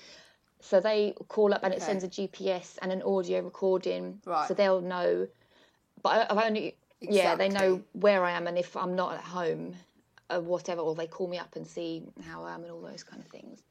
[0.61, 4.49] So they call up and it sends a GPS and an audio recording, Right.
[4.49, 5.29] so they'll know.
[6.03, 9.77] But I've only yeah, they know where I am and if I'm not at home,
[10.31, 13.03] or whatever, or they call me up and see how I am and all those
[13.03, 13.63] kind of things.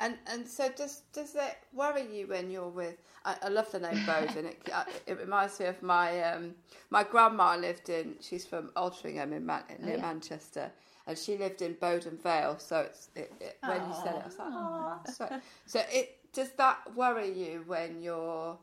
[0.00, 2.96] And and so does does it worry you when you're with?
[3.24, 4.46] I, I love the name Bowden.
[4.46, 6.54] It uh, it reminds me of my um
[6.88, 8.14] my grandma lived in.
[8.20, 10.72] She's from Altrincham in Man, near Manchester,
[11.06, 12.58] and she lived in Bowdon Vale.
[12.58, 16.16] So it's it, it, when you said it, I was like, oh, so so it
[16.32, 18.56] does that worry you when you're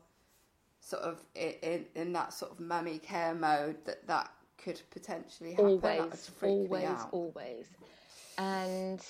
[0.80, 5.52] sort of in in, in that sort of mummy care mode that that could potentially
[5.52, 5.80] happen.
[5.80, 7.66] that always, always, always.
[8.36, 9.00] And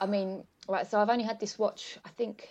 [0.00, 0.86] I mean, right.
[0.86, 2.48] So I've only had this watch, I think,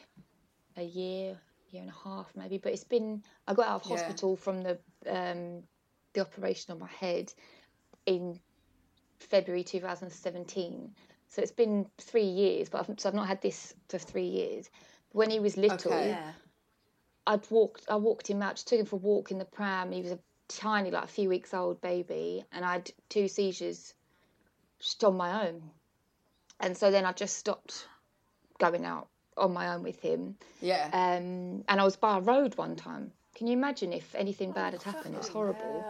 [0.78, 1.38] a year,
[1.72, 2.58] year and a half, maybe.
[2.58, 3.24] But it's been.
[3.48, 3.98] I got out of Yeah.
[3.98, 5.64] hospital from the um,
[6.14, 7.34] the operation on my head
[8.06, 8.40] in
[9.20, 10.96] February 2017.
[11.30, 14.70] So it's been three years, but I've, so I've not had this for three years.
[15.12, 16.10] When he was little, Okay.
[16.10, 16.32] Yeah.
[17.28, 17.86] I'd walked.
[17.90, 18.56] I walked him out.
[18.56, 19.92] Just took him for a walk in the pram.
[19.92, 23.94] He was a tiny, like a few weeks old baby, and I had two seizures
[24.80, 25.62] just on my own.
[26.60, 27.88] And so then I just stopped
[28.60, 30.36] going out on my own with him.
[30.62, 30.86] Yeah.
[30.94, 33.12] Um, and I was by a road one time.
[33.36, 35.16] Can you imagine if anything bad had happened?
[35.16, 35.86] It was horrible.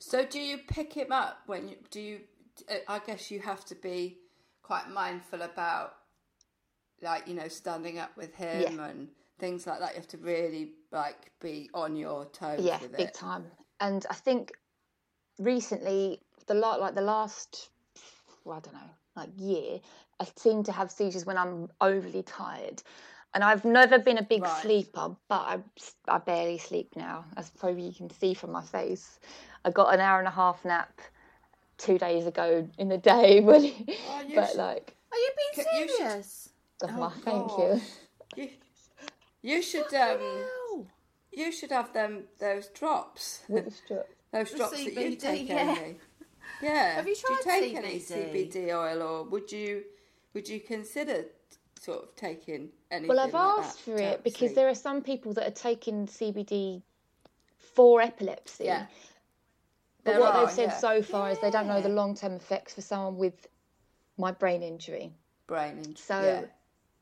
[0.00, 2.20] So do you pick him up when you do you?
[2.68, 4.18] uh, I guess you have to be
[4.62, 5.94] quite mindful about,
[7.00, 8.88] like you know, standing up with him Yeah.
[8.90, 9.90] and things like that.
[9.90, 12.60] You have to really like be on your toes.
[12.62, 13.44] Yeah, with big time.
[13.80, 14.52] And I think
[15.38, 17.70] recently, the lot like the last,
[18.44, 19.80] well, I don't know, like year,
[20.20, 22.82] I seem to have seizures when I'm overly tired.
[23.34, 24.62] And I've never been a big Right.
[24.62, 25.58] sleeper, but I,
[26.08, 29.20] I barely sleep now, as probably you can see from my face.
[29.64, 30.98] I got an hour and a half nap
[31.76, 33.74] two days ago in the day, but, you
[34.34, 36.48] but should- like, Are you being C- you should- serious?
[36.84, 37.80] oh, oh my, thank you.
[38.36, 38.48] You,
[39.42, 40.86] you should um,
[41.32, 43.40] you should have them those drops.
[43.48, 44.06] Which drop?
[44.32, 45.76] Those drops that you take, yeah.
[45.78, 45.96] Amy.
[46.62, 46.94] Yeah.
[46.96, 48.52] Have you Do you tried take any CBD?
[48.52, 49.84] CBD oil, or would you
[50.34, 51.24] would you consider
[51.80, 53.08] sort of taking anything?
[53.08, 54.54] Well, I've like asked for it because sleep?
[54.54, 56.82] there are some people that are taking CBD
[57.74, 58.64] for epilepsy.
[58.64, 58.86] Yeah.
[60.04, 60.76] But There what are, they've said yeah.
[60.78, 63.46] so far is they don't know the long term effects for someone with
[64.16, 65.12] my brain injury.
[65.46, 65.94] brain injury.
[65.96, 66.42] So yeah.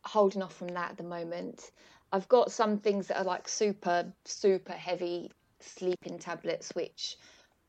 [0.05, 1.71] holding off from that at the moment.
[2.17, 7.19] I've got some things that are like super, super heavy sleeping tablets, which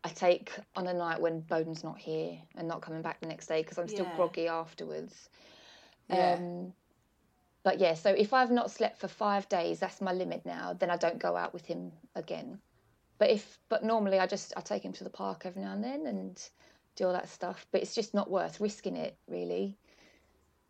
[0.06, 3.48] I take on a night when Bowden's not here and not coming back the next
[3.48, 4.16] day because I'm still Yeah.
[4.16, 5.30] groggy afterwards.
[6.08, 6.36] Yeah.
[6.36, 6.74] Um,
[7.64, 10.72] but yeah, so if I've not slept for five days, that's my limit now.
[10.72, 12.58] Then I don't go out with him again.
[13.18, 15.84] But if, but normally I just I take him to the park every now and
[15.84, 16.42] then and
[16.96, 17.66] do all that stuff.
[17.74, 19.76] But it's just not worth risking it, really.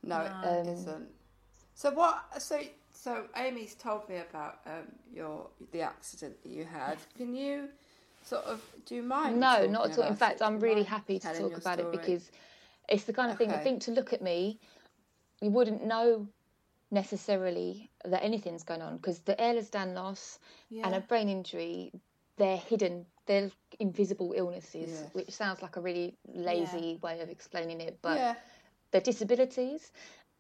[0.02, 1.10] No, it Um, isn't.
[1.76, 2.42] So what?
[2.42, 2.60] So
[2.98, 6.98] so Amy's told me about um, your the accident that you had.
[7.18, 7.70] Can you
[8.24, 9.40] sort of do you mind?
[9.40, 10.08] No, not at all.
[10.08, 10.40] In fact, it?
[10.40, 12.30] Do you I'm really happy to talk about it because
[12.90, 13.52] it's the kind of thing.
[13.52, 14.60] I think to look at me,
[15.42, 16.28] you wouldn't know
[16.90, 20.40] necessarily that anything's going on because the Ehlers-Danlos
[20.84, 21.92] and a brain injury,
[22.38, 23.06] they're hidden.
[23.26, 25.10] They're invisible illnesses, Yes.
[25.12, 28.36] which sounds like a really lazy way of explaining it, but yeah,
[28.92, 29.92] they're disabilities.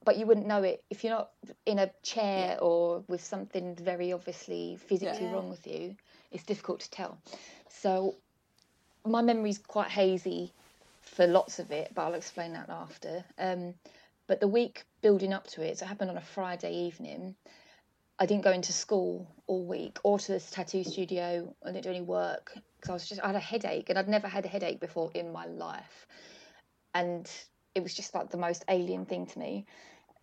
[0.07, 1.31] But you wouldn't know it if you're not
[1.65, 5.33] in a chair or with something very obviously physically Yeah.
[5.33, 5.97] wrong with you.
[6.31, 7.17] It's difficult to tell.
[7.67, 8.15] So
[9.03, 10.53] my memory's quite hazy
[11.01, 13.25] for lots of it, but I'll explain that after.
[13.37, 13.73] Um,
[14.27, 17.35] but the week building up to it, so it happened on a Friday evening.
[18.17, 21.53] I didn't go into school all week or to this tattoo studio.
[21.65, 24.07] I didn't do any work because I was just I had a headache and I'd
[24.07, 26.07] never had a headache before in my life,
[26.93, 27.29] and
[27.75, 29.65] it was just like the most alien thing to me.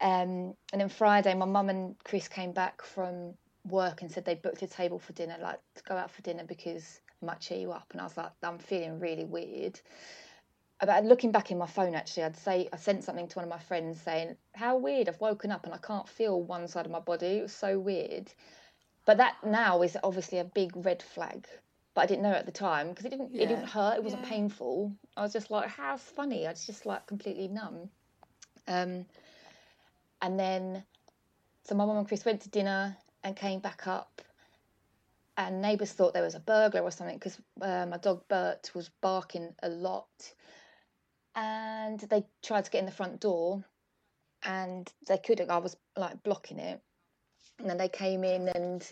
[0.00, 3.34] Um, and then Friday, my mum and Chris came back from
[3.68, 6.44] work and said they booked a table for dinner, like to go out for dinner
[6.44, 7.86] because I might cheer you up.
[7.92, 9.80] And I was like, I'm feeling really weird.
[10.80, 13.50] About looking back in my phone, actually, I'd say I sent something to one of
[13.50, 15.08] my friends saying, "How weird!
[15.08, 17.38] I've woken up and I can't feel one side of my body.
[17.38, 18.30] It was so weird."
[19.06, 21.46] But that now is obviously a big red flag.
[21.94, 23.34] But I didn't know at the time because it didn't.
[23.34, 23.96] It didn't hurt.
[23.98, 24.92] It wasn't painful.
[25.16, 27.88] I was just like, "How's funny?" I was just like completely numb.
[28.66, 29.06] Um,
[30.24, 30.82] and then,
[31.64, 34.22] so my mum and Chris went to dinner and came back up.
[35.36, 38.88] And neighbours thought there was a burglar or something because uh, my dog Bert was
[39.02, 40.32] barking a lot.
[41.34, 43.62] And they tried to get in the front door,
[44.44, 45.50] and they couldn't.
[45.50, 46.80] I was like blocking it.
[47.58, 48.88] And then they came in and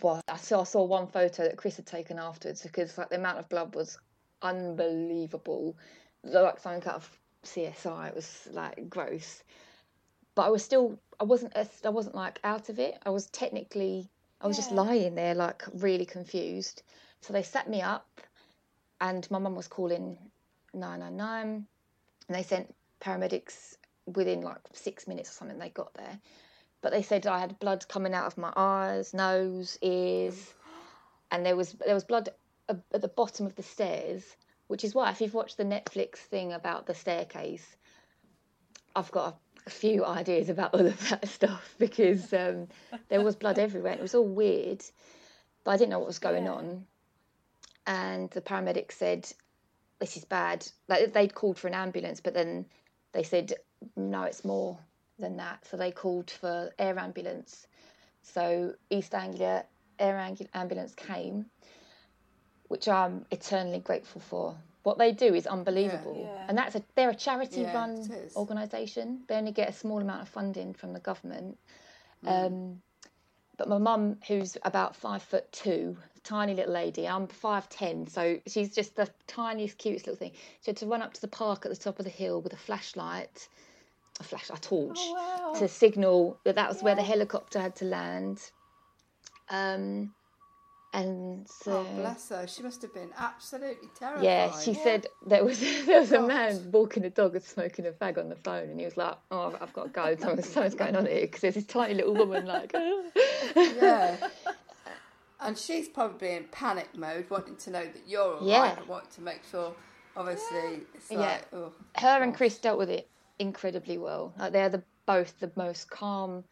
[0.00, 3.16] well, I saw, I saw one photo that Chris had taken afterwards because like the
[3.16, 3.98] amount of blood was
[4.40, 5.76] unbelievable,
[6.24, 8.08] like something out of CSI.
[8.08, 9.42] It was like gross,
[10.36, 12.96] but I was still I wasn't I wasn't like out of it.
[13.04, 14.08] I was technically
[14.40, 16.82] I was just lying there like really confused.
[17.22, 18.20] So they sat me up,
[19.00, 20.16] and my mum was calling
[20.72, 21.66] nine nine nine,
[22.28, 23.76] and they sent paramedics
[24.14, 25.58] within like six minutes or something.
[25.58, 26.20] They got there
[26.86, 30.54] but they said I had blood coming out of my eyes, nose, ears,
[31.32, 32.28] and there was there was blood
[32.68, 34.36] at at the bottom of the stairs,
[34.68, 37.76] which is why if you've watched the Netflix thing about the staircase,
[38.94, 42.68] I've got a, few ideas about all of that stuff because um,
[43.08, 43.92] there was blood everywhere.
[43.92, 44.84] And it was all weird,
[45.64, 46.86] but I didn't know what was going on.
[47.86, 49.30] And the paramedics said,
[49.98, 52.66] "This is bad." Like they'd called for an ambulance, but then
[53.12, 53.54] they said,
[53.96, 54.78] "No, it's more."
[55.18, 55.66] than that.
[55.66, 57.66] So they called for air ambulance.
[58.22, 59.64] So East Anglia
[59.98, 60.18] air
[60.54, 61.46] ambulance came,
[62.68, 64.56] which I'm eternally grateful for.
[64.86, 69.24] What they do is unbelievable, and that's a they're a Yeah, charity-run organisation.
[69.26, 71.58] They only get a small amount of funding from the government.
[72.22, 72.28] Hmm.
[72.28, 72.82] Um,
[73.56, 77.08] but my mum, who's about five foot two, tiny little lady.
[77.08, 80.34] I'm five ten, so she's just the tiniest, cutest little thing.
[80.62, 82.52] She had to run up to the park at the top of the hill with
[82.52, 83.48] a flashlight,
[84.20, 87.86] a flash, a torch, Oh, to signal that that was where the helicopter had to
[87.86, 88.40] land.
[89.50, 90.14] Um,
[90.96, 92.46] and so Oh, bless her.
[92.46, 94.24] She must have been absolutely terrified.
[94.24, 96.28] yeah, she said there was there was a God.
[96.28, 99.16] man walking a dog and smoking a fag on the phone, and he was like,
[99.30, 100.16] "Oh, I've, got to go.
[100.18, 102.74] Something's, something's going on here because there's this tiny little woman like."
[103.56, 104.16] Yeah.
[105.38, 108.78] And she's probably in panic mode, wanting to know that you're all right, Yeah.
[108.78, 109.74] and wanting to make sure,
[110.16, 111.18] obviously, it's Yeah.
[111.18, 111.72] like, oh.
[111.96, 114.32] her and Chris dealt with it incredibly well.
[114.38, 116.42] Like they're the both the most calm,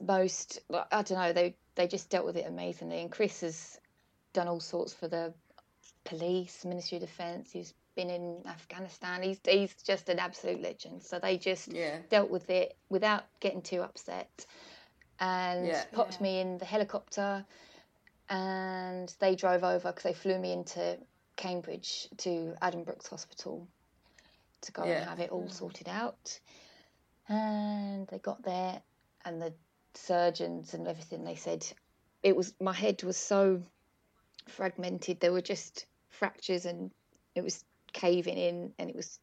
[0.00, 1.32] most I don't know.
[1.32, 3.00] They they just dealt with it amazingly.
[3.00, 3.80] And Chris has
[4.32, 5.32] done all sorts for the
[6.04, 7.50] police, Ministry of Defence.
[7.52, 9.22] He's been in Afghanistan.
[9.22, 11.02] He's he's just an absolute legend.
[11.02, 11.98] So they just Yeah.
[12.10, 14.46] dealt with it without getting too upset,
[15.20, 15.84] and Yeah.
[15.92, 17.46] popped me in the helicopter.
[18.28, 20.98] And they drove over because they flew me into
[21.36, 23.68] Cambridge to Addenbrooke's Hospital
[24.62, 25.00] to go Yeah.
[25.00, 25.48] and have it all hmm.
[25.48, 26.40] sorted out.
[27.28, 28.82] And they got there,
[29.24, 29.54] and the
[29.94, 31.66] surgeons and everything, they said
[32.22, 33.62] it was my head was so
[34.48, 35.20] fragmented.
[35.20, 36.90] There were just fractures, and
[37.34, 39.18] it was caving in, and it was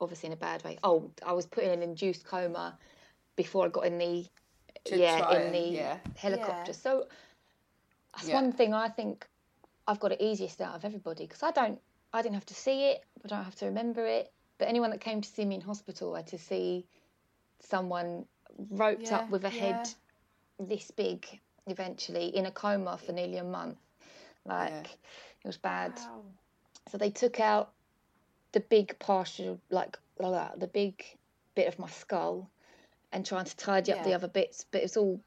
[0.00, 0.78] obviously in a bad way.
[0.82, 2.78] Oh, I was put in an induced coma
[3.36, 4.26] before I got in the
[4.86, 5.98] To yeah in and- the yeah.
[6.16, 6.72] helicopter.
[6.72, 6.76] Yeah.
[6.78, 7.06] So
[8.14, 8.34] that's Yeah.
[8.34, 9.26] one thing I think
[9.86, 11.80] I've got it easiest out of everybody because I don't,
[12.12, 14.32] I didn't have to see it, I don't have to remember it.
[14.58, 16.86] But anyone that came to see me in hospital had to see
[17.60, 18.24] someone
[18.70, 19.84] roped Yeah, up with a head yeah.
[20.58, 21.26] This big,
[21.66, 23.78] eventually in a coma for nearly a month.
[24.44, 24.80] Like Yeah.
[24.80, 25.92] it was bad.
[25.96, 26.22] Wow.
[26.90, 27.72] So they took out
[28.52, 31.04] the big partial, like like the big
[31.54, 32.48] bit of my skull,
[33.12, 35.20] and trying to tidy up the other bits, but it's all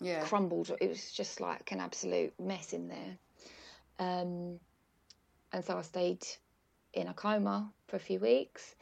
[0.00, 0.24] Yeah.
[0.24, 0.70] crumbled.
[0.80, 3.18] It was just like an absolute mess in there.
[3.98, 4.60] Um,
[5.52, 6.26] and so I stayed
[6.94, 8.74] in a coma for a few weeks.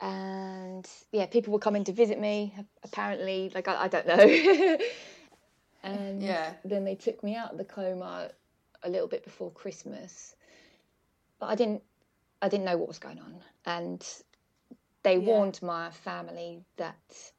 [0.00, 2.54] And yeah, people were coming to visit me.
[2.82, 4.78] Apparently, like I, I don't know.
[5.82, 6.54] and Yeah.
[6.64, 8.30] then they took me out of the coma
[8.82, 10.36] a little bit before Christmas,
[11.38, 11.82] but I didn't.
[12.42, 14.06] I didn't know what was going on, and
[15.02, 17.32] they warned my family that,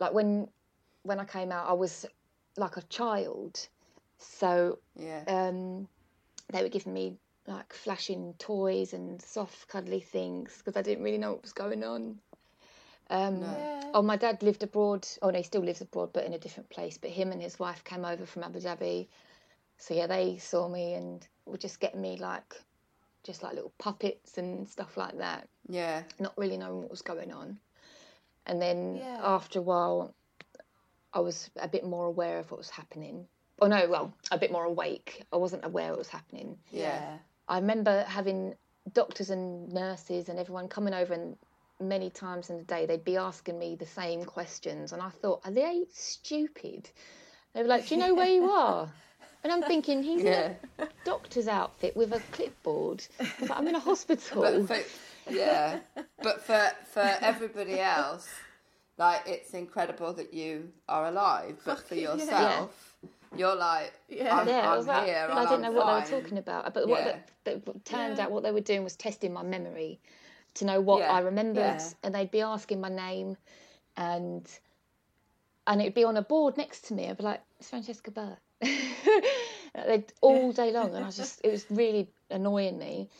[0.00, 0.48] like when
[1.02, 2.06] when I came out, I was
[2.56, 3.68] like a child,
[4.18, 5.22] so Yeah.
[5.26, 5.88] um,
[6.52, 7.16] they were giving me
[7.46, 11.84] like flashing toys and soft cuddly things because I didn't really know what was going
[11.84, 12.18] on.
[13.10, 13.44] Um,
[13.94, 15.06] Oh, my dad lived abroad.
[15.22, 16.98] Oh no, he still lives abroad, but in a different place.
[16.98, 19.08] But him and his wife came over from Abu Dhabi,
[19.78, 22.54] so yeah, they saw me and were just getting me like,
[23.22, 26.02] just like little puppets and stuff like that Yeah.
[26.18, 27.58] not really knowing what was going on.
[28.46, 29.20] And then Yeah.
[29.22, 30.14] after a while,
[31.12, 33.26] I was a bit more aware of what was happening.
[33.60, 35.24] Oh no, well, a bit more awake.
[35.32, 36.58] I wasn't aware what was happening.
[36.70, 37.18] Yeah.
[37.48, 38.54] I remember having
[38.92, 41.36] doctors and nurses and everyone coming over, and
[41.80, 45.40] many times in the day they'd be asking me the same questions, and I thought,
[45.44, 46.88] are they stupid?
[47.54, 48.90] They were like, "Do you know where you are?"
[49.44, 50.54] And I'm thinking, he's Yeah.
[50.78, 53.06] in a doctor's outfit with a clipboard,
[53.38, 54.42] but I'm in a hospital.
[54.42, 55.78] But for, yeah.
[56.22, 58.28] But for for everybody else,
[58.98, 61.60] like it's incredible that you are alive.
[61.64, 62.85] But for yourself,
[63.36, 65.28] you're like, I'm, yeah, I I'm was like, here.
[65.30, 66.04] I didn't know I'm what fine.
[66.04, 66.72] they were talking about.
[66.74, 67.18] But what, Yeah.
[67.44, 70.00] the, the, what turned out what they were doing was testing my memory
[70.54, 71.88] to know what Yeah, I remembered, yeah.
[72.02, 73.36] and they'd be asking my name,
[73.96, 74.46] and
[75.66, 77.08] and it'd be on a board next to me.
[77.08, 78.36] I'd be like, "It's Francesca Burr."
[79.86, 83.10] They'd all day long, and I was just it was really annoying me.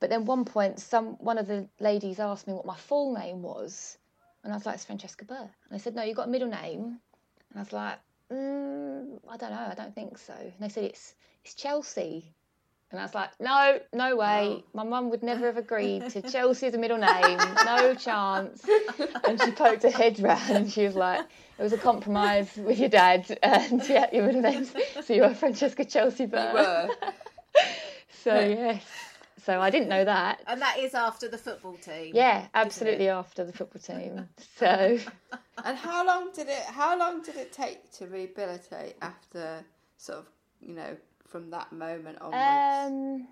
[0.00, 3.42] But then one point, some one of the ladies asked me what my full name
[3.42, 3.98] was,
[4.42, 6.48] and I was like, "It's Francesca Burr." And they said, "No, you've got a middle
[6.48, 6.82] name."
[7.50, 7.98] And I was like,
[8.32, 10.34] mm, I don't know, I don't think so.
[10.34, 12.32] And they said, it's, it's Chelsea.
[12.92, 14.62] And I was like, no, no way.
[14.72, 17.38] My mum would never have agreed to Chelsea as a middle name.
[17.64, 18.64] No chance.
[19.24, 21.20] And she poked her head round and she was like,
[21.58, 23.38] it was a compromise with your dad.
[23.42, 24.72] And yeah, your middle name's,
[25.04, 26.52] so you are Francesca Chelsea Burr.
[26.54, 27.12] Were.
[28.24, 28.82] So, yes.
[29.46, 30.42] So I didn't know that.
[30.48, 32.10] And that is after the football team.
[32.16, 34.28] Yeah, absolutely after the football team.
[34.58, 34.98] So
[35.64, 36.64] And how long did it?
[36.64, 39.64] How long did it take to rehabilitate after
[39.98, 40.26] sort of
[40.60, 40.96] you know
[41.28, 42.92] from that moment onwards?
[42.92, 43.28] Um,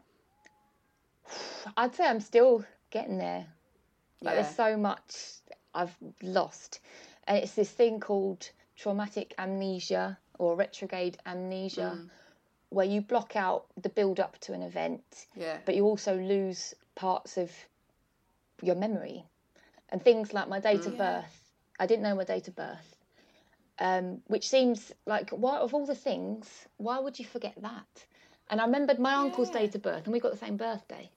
[1.77, 3.47] I'd say I'm still getting there.
[4.23, 4.43] Like Yeah.
[4.43, 5.17] there's so much
[5.75, 6.79] I've lost,
[7.27, 12.11] and it's this thing called traumatic amnesia or retrograde amnesia, Mm.
[12.75, 15.59] Where you block out the build up to an event, yeah.
[15.64, 17.51] but you also lose parts of
[18.62, 19.25] your memory
[19.91, 21.51] and things like my date of birth.
[21.79, 22.97] I didn't know my date of birth,
[23.79, 28.07] um, which seems like why of all the things, why would you forget that?
[28.51, 31.11] And I remembered my uncle's date of birth, and we got the same birthday,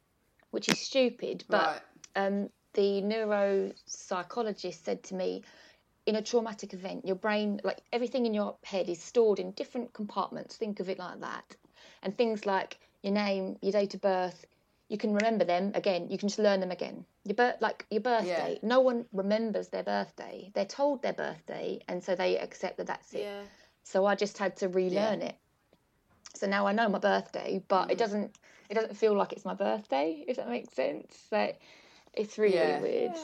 [0.51, 1.43] which is stupid.
[1.49, 1.81] But
[2.15, 2.27] Right.
[2.27, 5.43] um, the neuropsychologist said to me,
[6.07, 9.93] in a traumatic event, your brain, like everything in your head, is stored in different
[9.93, 10.55] compartments.
[10.55, 11.55] Think of it like that.
[12.01, 14.47] And things like your name, your date of birth,
[14.87, 16.07] you can remember them again.
[16.09, 17.05] You can just learn them again.
[17.25, 20.49] Your birth, like your birthday, no one remembers their birthday.
[20.55, 23.23] They're told their birthday, and so they accept that that's it.
[23.23, 23.43] Yeah.
[23.83, 25.35] So I just had to relearn it.
[26.35, 27.99] So now I know my birthday, but it mm.
[27.99, 28.37] doesn't
[28.69, 31.27] it doesn't feel like it's my birthday, if that makes sense.
[31.31, 31.59] Like
[32.13, 32.79] it's really Yeah.
[32.79, 33.17] weird.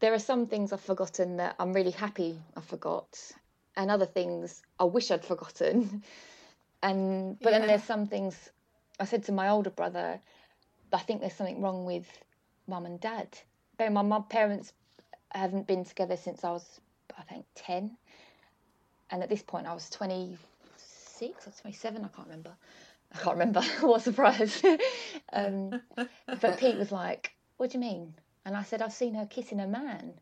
[0.00, 3.18] There are some things I've forgotten that I'm really happy I forgot,
[3.76, 6.02] and other things I wish I'd forgotten.
[6.80, 8.50] And but then there's some things
[9.00, 10.20] I said to my older brother,
[10.92, 12.06] I think there's something wrong with
[12.66, 13.36] mum and dad.
[13.76, 14.72] Bear mind, my parents
[15.30, 16.80] haven't been together since I was,
[17.18, 17.96] I think, 10.
[19.10, 22.54] And at this point, I was 26 or 27, I can't remember.
[23.12, 23.62] I can't remember.
[23.80, 24.62] what a surprise.
[25.32, 25.80] um,
[26.40, 28.14] but Pete was like, What do you mean?
[28.48, 30.14] And I said, I've seen her kissing a man.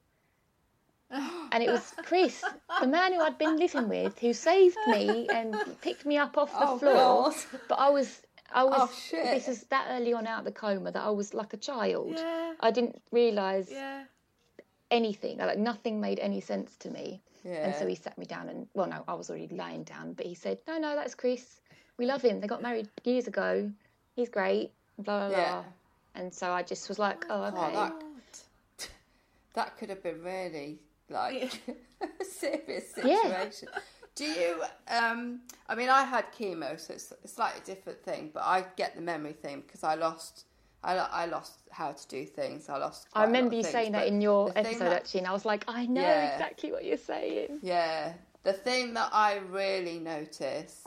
[1.52, 2.42] And it was Chris,
[2.80, 6.50] the man who I'd been living with, who saved me and picked me up off
[6.50, 6.94] the Oh, floor.
[7.30, 7.34] God.
[7.68, 8.20] But I was,
[8.52, 8.80] I was.
[8.82, 8.90] Oh.
[9.34, 12.14] This is that early on out the coma that I was like a child.
[12.16, 12.54] Yeah.
[12.58, 14.02] I didn't realise Yeah.
[14.90, 15.38] anything.
[15.38, 17.22] Like nothing made any sense to me.
[17.44, 20.26] And so he sat me down and well, no, I was already lying down, but
[20.26, 21.60] he said, "No, no, that's Chris.
[21.96, 22.40] We love him.
[22.40, 23.70] They got married years ago.
[24.16, 25.52] He's great." Blah blah Yeah.
[25.52, 25.64] blah.
[26.16, 28.02] And so I just was like, "Oh, okay." Oh, that,
[29.56, 30.78] that could have been really
[31.10, 31.60] like
[32.20, 33.68] a serious situation.
[33.72, 33.80] Yeah.
[34.14, 34.62] Do you?
[34.88, 38.30] Um, I mean, I had chemo, so it's a slightly different thing.
[38.32, 40.46] But I get the memory thing because I lost.
[40.84, 42.68] I, I lost how to do things.
[42.68, 43.08] I lost.
[43.12, 45.64] I remember you things, saying that in your episode that- actually, and I was like,
[45.68, 46.32] "I know Yeah.
[46.32, 48.12] exactly what you're saying." Yeah,
[48.44, 50.84] the thing that I really notice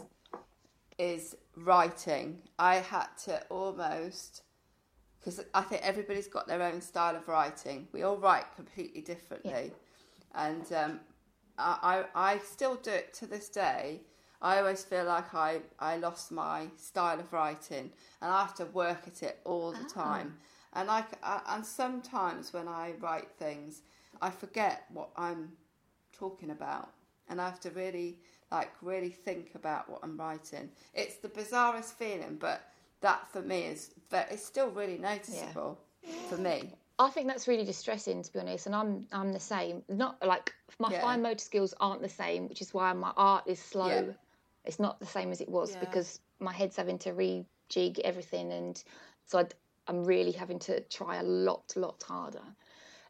[0.97, 2.39] is writing.
[2.57, 4.41] I had to almost
[5.19, 7.87] because I think everybody's got their own style of writing.
[7.91, 9.73] We all write completely differently,
[10.33, 10.99] and um,
[11.57, 14.01] I, I I still do it to this day.
[14.41, 17.91] I always feel like I, I lost my style of writing,
[18.21, 20.35] and I have to work at it all the time.
[20.73, 23.81] And I, I- and sometimes when I write things,
[24.21, 25.51] I forget what I'm
[26.13, 26.89] talking about,
[27.27, 28.19] and I have to really
[28.51, 30.69] like really think about what I'm writing.
[30.93, 32.61] It's the bizarrest feeling, but
[33.01, 35.79] that for me is but it's still really noticeable
[36.29, 36.73] for me.
[36.97, 39.83] I think that's really distressing, to be honest, and I'm I'm the same.
[39.87, 41.01] Not like my Yeah.
[41.01, 44.07] fine motor skills aren't the same, which is why my art is slow.
[44.07, 44.13] Yeah.
[44.65, 45.79] It's not the same as it was Yeah.
[45.79, 48.83] because my head's having to rejig everything, and
[49.25, 49.53] so I'd,
[49.87, 52.43] I'm really having to try a lot, lot harder.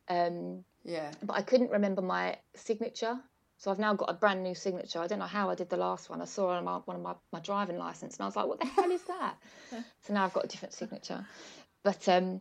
[0.07, 3.19] Um, Yeah, but I couldn't remember my signature.
[3.59, 4.99] So I've now got a brand new signature.
[4.99, 6.21] I don't know how I did the last one.
[6.21, 8.47] I saw it on my, one of my, my driving license and I was like,
[8.47, 9.35] what the hell is that?
[10.01, 11.25] so now I've got a different signature.
[11.83, 12.39] But um,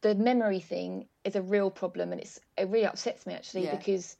[0.00, 3.76] the memory thing is a real problem and it's it really upsets me actually Yeah.
[3.76, 4.16] because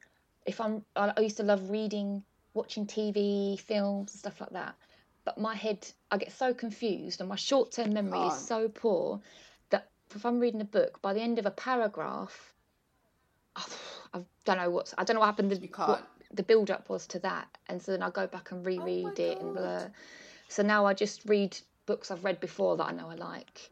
[0.47, 2.23] if I'm I, used to love reading,
[2.55, 4.77] watching TV, films, and stuff like that.
[5.25, 9.21] But my head, I get so confused and my short term memory is so poor
[9.71, 12.55] that if I'm reading a book, by the end of a paragraph,
[13.57, 15.51] I don't know what's I don't know what happened.
[15.61, 15.89] You can't.
[15.89, 19.19] what the build up was to that, and so then I go back and reread
[19.19, 19.83] it and blah.
[20.49, 21.57] So now I just read
[21.87, 23.71] books I've read before that I know I like.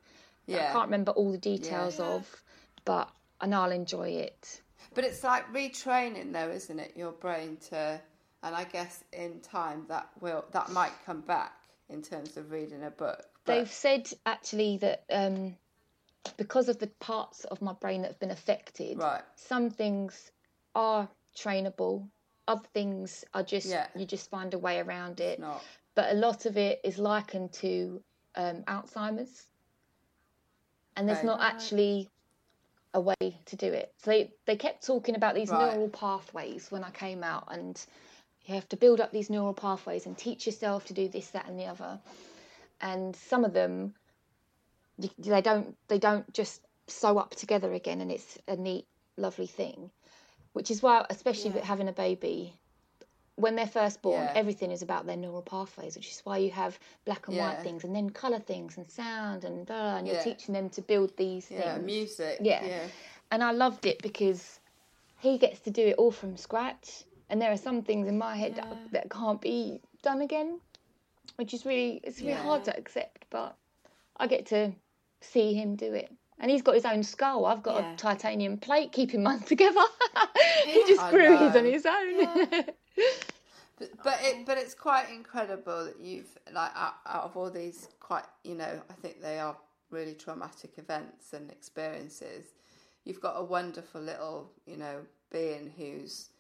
[0.49, 2.43] that I can't remember all the details of,
[2.85, 4.61] but I know I'll enjoy it.
[4.95, 6.93] but it's like retraining, though, isn't it?
[6.97, 8.01] Your brain to,
[8.43, 11.53] and I guess in time that will that might come back
[11.89, 13.25] in terms of reading a book.
[13.45, 15.57] But, They've said actually that um,
[16.37, 19.23] because of the parts of my brain that have been affected, Right.
[19.37, 20.31] some things
[20.75, 22.09] are trainable.
[22.49, 23.89] Other things are just Yeah.
[23.97, 25.41] you just find a way around it.
[25.41, 25.63] not.
[25.95, 28.03] but a lot of it is likened to
[28.35, 29.47] um, Alzheimer's,
[30.95, 31.27] and there's Right.
[31.27, 32.09] not actually
[32.95, 33.93] a way to do it.
[33.99, 35.73] So they, they kept talking about these Right.
[35.75, 37.85] neural pathways when I came out, and
[38.45, 41.47] you have to build up these neural pathways and teach yourself to do this, that,
[41.49, 42.01] and the other.
[42.81, 43.95] And some of them,
[45.19, 48.87] they don't they don't just sew up together again, and it's a neat,
[49.17, 49.91] lovely thing.
[50.57, 52.55] Which is why, especially with having a baby,
[53.35, 54.33] when they're first born, Yeah.
[54.35, 57.43] everything is about their neural pathways, which is why you have black and Yeah.
[57.43, 60.25] white things, and then color things, and sound, and blah, and you're Yeah.
[60.25, 61.61] teaching them to build these things.
[61.61, 62.39] Yeah, music.
[62.41, 62.65] Yeah.
[62.65, 62.89] yeah.
[63.31, 64.61] And I loved it because
[65.19, 68.35] he gets to do it all from scratch, and there are some things in my
[68.35, 70.63] head that, that can't be done again,
[71.35, 73.27] which is really it's really hard to accept.
[73.29, 73.59] But
[74.17, 74.73] I get to
[75.21, 76.11] see him do it.
[76.39, 77.47] And he's got his own skull.
[77.47, 77.93] I've got Yeah.
[77.95, 79.81] a titanium plate keeping mine together.
[80.65, 82.65] he just I grew his on his own.
[83.79, 87.89] But, but it but it's quite incredible that you've like out, out of all these
[88.01, 89.55] quite you know I think they are
[89.91, 92.47] really traumatic events and experiences.
[93.05, 96.31] You've got a wonderful little you know being who's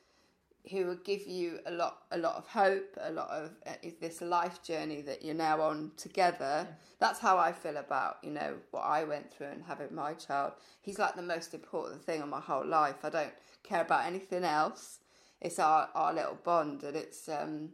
[0.70, 4.20] who will give you a lot a lot of hope, a lot of uh, this
[4.20, 6.66] life journey that you're now on together.
[6.98, 10.52] That's how I feel about you know what I went through and having my child.
[10.82, 13.04] He's like the most important thing in my whole life.
[13.04, 14.98] I don't care about anything else.
[15.40, 17.70] It's our our little bond, and it's um,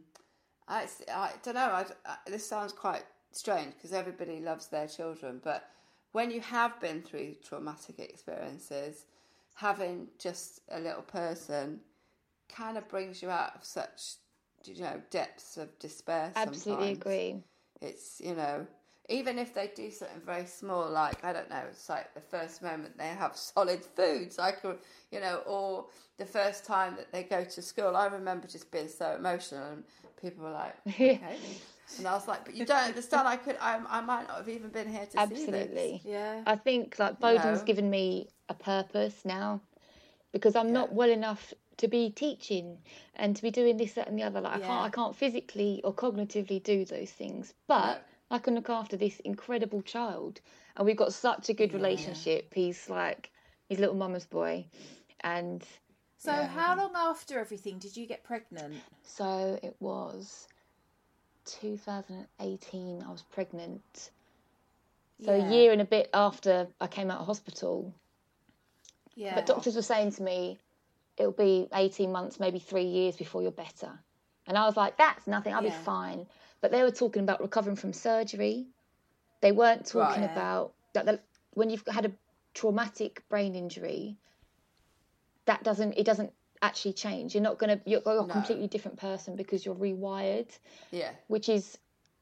[0.67, 1.61] I, I don't know.
[1.61, 5.69] I, I, this sounds quite strange because everybody loves their children, but
[6.11, 9.05] when you have been through traumatic experiences,
[9.55, 11.79] having just a little person
[12.55, 14.15] kind of brings you out of such
[14.65, 16.97] you know depths of despair Absolutely sometimes.
[16.99, 17.43] agree.
[17.81, 18.65] it's you know
[19.09, 22.61] even if they do something very small like i don't know it's like the first
[22.61, 24.59] moment they have solid foods like
[25.11, 25.85] you know or
[26.17, 29.83] the first time that they go to school i remember just being so emotional and
[30.21, 31.37] people were like okay
[31.97, 34.49] and i was like but you don't understand i could i, I might not have
[34.49, 36.01] even been here to see Absolutely.
[36.05, 36.41] Yeah.
[36.45, 37.65] I think like Bowdon's know?
[37.65, 39.61] given me a purpose now
[40.31, 42.77] because I'm not well enough to be teaching
[43.15, 44.41] and to be doing this, that, and the other.
[44.41, 48.69] Like I can't, I can't physically or cognitively do those things, but I can look
[48.69, 50.41] after this incredible child,
[50.75, 52.53] and we've got such a good relationship.
[52.53, 53.31] He's like
[53.69, 54.65] his little mama's boy,
[55.21, 55.63] and
[56.17, 58.81] So how long after everything did you get pregnant?
[59.03, 60.47] so it was
[61.45, 63.03] 2018.
[63.03, 64.11] I was pregnant.
[65.23, 65.45] So Yeah.
[65.47, 67.93] a year and a bit after I came out of hospital,
[69.15, 69.35] Yeah.
[69.35, 70.57] But doctors were saying to me,
[71.17, 73.91] it'll be 18 months, maybe three years before you're better.
[74.47, 75.69] And I was like, that's nothing, I'll Yeah.
[75.69, 76.27] be fine.
[76.61, 78.67] But they were talking about recovering from surgery.
[79.41, 80.31] They weren't talking Right.
[80.31, 81.19] about that the,
[81.53, 82.11] when you've had a
[82.53, 84.17] traumatic brain injury,
[85.45, 87.35] that doesn't, it doesn't actually change.
[87.35, 90.49] You're not going to, you're, you're a completely different person because you're rewired
[90.91, 91.77] yeah which is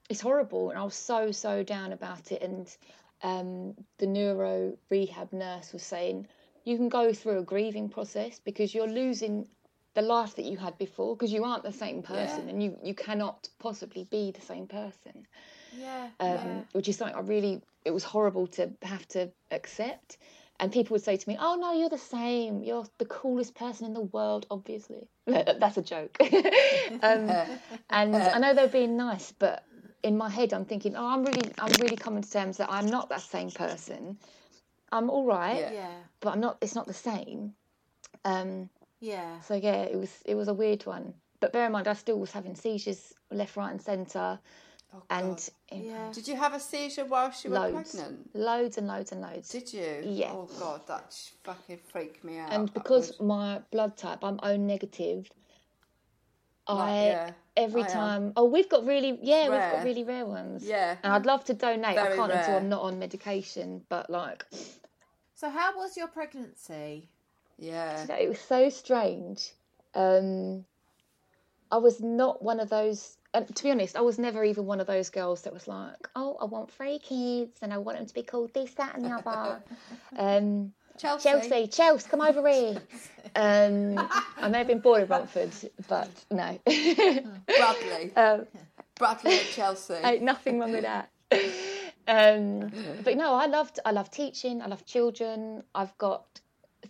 [0.10, 2.76] it's horrible and i was so so down about it and
[3.24, 6.28] um, the neuro rehab nurse was saying
[6.64, 9.48] you can go through a grieving process because you're losing
[9.94, 12.94] the life that you had before because you aren't the same person and you, you
[12.94, 15.28] cannot possibly be the same person
[15.78, 16.08] yeah.
[16.20, 20.18] um, which is something I really it was horrible to have to accept.
[20.60, 22.62] And people would say to me, "Oh no, you're the same.
[22.64, 26.16] You're the coolest person in the world, obviously." That's a joke.
[27.02, 27.36] um,
[27.90, 29.66] and I know they're being nice, but
[30.04, 32.86] in my head, I'm thinking, "Oh, I'm really, I'm really coming to terms that I'm
[32.86, 34.20] not that same person.
[34.92, 35.72] I'm all right, Yeah.
[35.72, 35.98] yeah.
[36.20, 36.58] but I'm not.
[36.62, 37.54] It's not the same."
[38.26, 38.70] Um,
[39.00, 39.40] Yeah.
[39.42, 41.14] so yeah, it was it was a weird one.
[41.40, 44.40] But bear in mind, I still was having seizures left, right, and centre,
[44.94, 46.12] Oh, and Yeah.
[46.14, 49.48] did you have a seizure whilst you were loads, pregnant loads and loads and loads.
[49.50, 50.34] did you Yeah.
[50.34, 51.14] oh god that
[51.46, 55.30] fucking freaked me out and because would- my blood type, I'm O negative.
[56.68, 57.92] I yeah, every I am.
[57.92, 58.34] time.
[58.36, 60.64] Oh, we've got really yeah, we've got really rare ones.
[60.64, 60.98] Yeah.
[61.04, 61.98] and I'd love to donate.
[61.98, 62.58] I can't until.
[62.58, 63.84] I'm not on medication.
[63.90, 64.46] But like,
[65.42, 67.10] So how was your pregnancy?
[67.58, 69.50] yeah you know, it was so strange.
[69.96, 70.66] Um,
[71.72, 73.18] I was not one of those.
[73.34, 76.08] And to be honest, I was never even one of those girls that was like,
[76.16, 79.06] "Oh, I want three kids, and I want them to be called this, that, and
[79.06, 79.64] the other."
[80.16, 82.80] um, Chelsea, Chelsea, Chelsea, come over here.
[83.36, 83.98] Um,
[84.38, 85.54] I may have been born in Romford,
[85.88, 88.46] but no, Bradley um,
[88.94, 91.10] Bradley and Chelsea ain't nothing wrong with that.
[92.08, 92.72] Um,
[93.04, 94.62] but no, I loved, I love teaching.
[94.62, 95.64] I love children.
[95.76, 96.26] I've got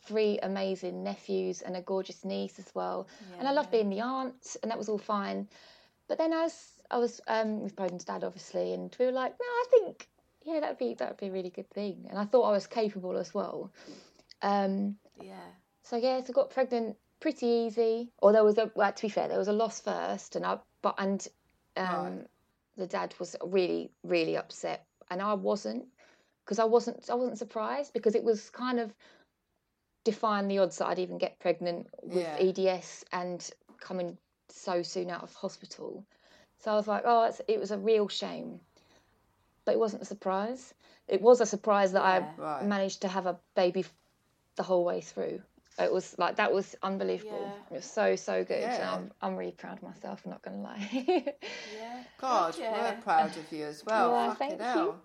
[0.05, 3.07] three amazing nephews and a gorgeous niece as well,
[3.39, 5.47] and I love being the aunt, and that was all fine.
[6.07, 9.45] But then as I was um, with Bowdon's dad, obviously, and we were like, no,
[9.45, 10.07] I think
[10.43, 13.17] yeah, that'd be that'd be a really good thing, and I thought I was capable
[13.17, 13.71] as well.
[14.41, 15.47] Um, Yeah.
[15.83, 18.11] So yes, I got pregnant pretty easy.
[18.19, 20.57] Or there was a well, to be fair, there was a loss first, and I
[20.81, 21.27] but and
[21.77, 22.27] um, Right.
[22.77, 25.85] the dad was really really upset, and I wasn't
[26.43, 28.91] because I wasn't I wasn't surprised because it was kind of
[30.03, 32.37] defying the odds that I'd even get pregnant with Yeah.
[32.39, 33.47] EDS and
[33.79, 34.17] coming
[34.49, 36.03] so soon out of hospital.
[36.59, 38.59] So I was like, oh, it's, it was a real shame,
[39.65, 40.73] but it wasn't a surprise.
[41.07, 42.25] It was a surprise that Yeah.
[42.37, 42.65] I Right.
[42.65, 43.85] managed to have a baby
[44.55, 45.41] the whole way through.
[45.83, 47.39] It was like that was unbelievable.
[47.41, 47.75] Yeah.
[47.75, 48.61] It was so so good.
[48.61, 48.93] Yeah.
[48.95, 50.21] I'm I'm really proud of myself.
[50.25, 50.89] I'm not gonna lie.
[50.91, 52.03] Yeah.
[52.19, 52.95] God, Yeah.
[52.95, 54.11] we're proud of you as well.
[54.11, 54.95] Yeah, Fucking thank hell.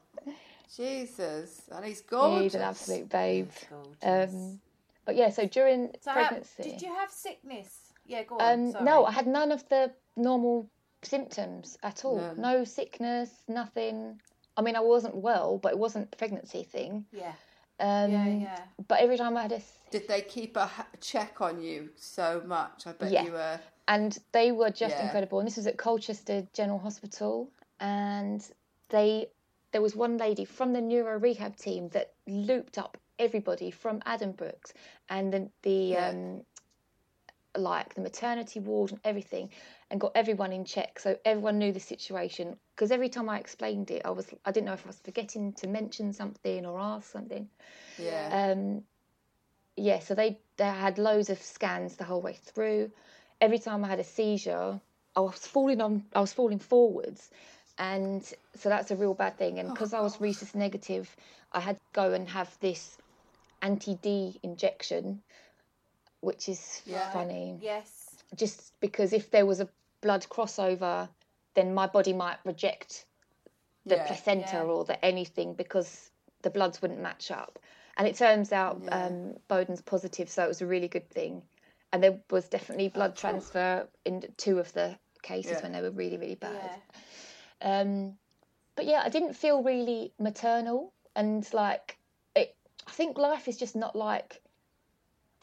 [0.74, 2.42] Jesus, and he's gorgeous.
[2.42, 3.50] He's an absolute babe.
[3.70, 4.34] Gorgeous.
[4.34, 4.60] Um,
[5.04, 7.92] but yeah, so during so how, pregnancy, did you have sickness?
[8.06, 8.52] Yeah, go on.
[8.66, 8.84] um, sorry.
[8.84, 10.68] no, I had none of the normal
[11.02, 12.18] symptoms at all.
[12.18, 12.40] None.
[12.40, 14.20] No sickness, nothing.
[14.56, 17.04] I mean, I wasn't well, but it wasn't a pregnancy thing.
[17.12, 17.32] Yeah.
[17.78, 18.62] Um, Yeah, yeah.
[18.88, 19.60] But every time I had a,
[19.90, 20.70] Did they keep a
[21.00, 22.86] check on you so much?
[22.86, 23.24] I bet Yeah.
[23.24, 25.04] you were and they were just Yeah.
[25.04, 25.38] incredible.
[25.38, 27.50] And this was at Colchester General Hospital,
[27.80, 28.44] and
[28.88, 29.30] they
[29.72, 34.72] there was one lady from the neuro rehab team that looped up everybody from Addenbrooke's
[35.08, 36.08] and then the Yeah.
[36.08, 36.46] um,
[37.56, 39.50] like the maternity ward and everything,
[39.90, 42.56] and got everyone in check so everyone knew the situation.
[42.74, 45.52] Because every time I explained it, I was I didn't know if I was forgetting
[45.54, 47.48] to mention something or ask something.
[47.98, 48.52] Yeah.
[48.52, 48.82] Um,
[49.76, 52.90] yeah, so they they had loads of scans the whole way through.
[53.40, 54.80] Every time I had a seizure,
[55.14, 57.30] I was falling on, I was falling forwards,
[57.78, 58.22] and
[58.54, 59.58] so that's a real bad thing.
[59.58, 61.14] And because I was rhesus negative,
[61.52, 62.98] I had to go and have this
[63.62, 65.22] anti-D injection,
[66.20, 67.10] which is Yeah.
[67.10, 67.95] funny Yes.
[68.34, 69.68] Just because if there was a
[70.00, 71.08] blood crossover,
[71.54, 73.06] then my body might reject
[73.84, 74.62] the Yeah, placenta yeah.
[74.62, 76.10] or the anything because
[76.42, 77.58] the bloods wouldn't match up.
[77.96, 81.42] And it turns out um, Bowdon's positive, so it was a really good thing.
[81.92, 85.62] And there was definitely blood transfer in two of the cases Yeah.
[85.62, 86.70] when they were really, really bad.
[87.62, 87.80] Yeah.
[87.80, 88.18] Um,
[88.74, 91.98] but yeah, I didn't feel really maternal, and like
[92.34, 92.54] it,
[92.86, 94.42] I think life is just not like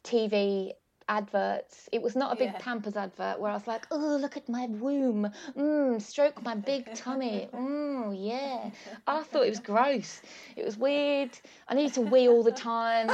[0.03, 0.73] TV
[1.07, 1.89] adverts.
[1.91, 2.59] It was not a big Yeah.
[2.59, 6.93] Pampers advert where I was like, "Oh, look at my womb, mm, stroke my big
[6.95, 8.71] tummy, mm, yeah."
[9.07, 10.21] I thought it was gross.
[10.55, 11.31] It was weird.
[11.67, 13.09] I needed to wee all the time.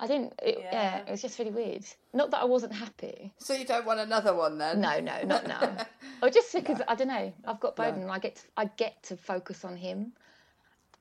[0.00, 0.34] I didn't.
[0.42, 0.70] It, yeah.
[0.72, 0.96] Yeah.
[1.06, 1.84] it was just really weird.
[2.12, 3.32] Not that I wasn't happy.
[3.38, 4.80] So you don't want another one then?
[4.80, 5.76] No, no, not now.
[6.22, 7.32] or just because I don't know.
[7.44, 8.02] I've got Bowdon.
[8.02, 10.12] and I get to, I get to focus on him.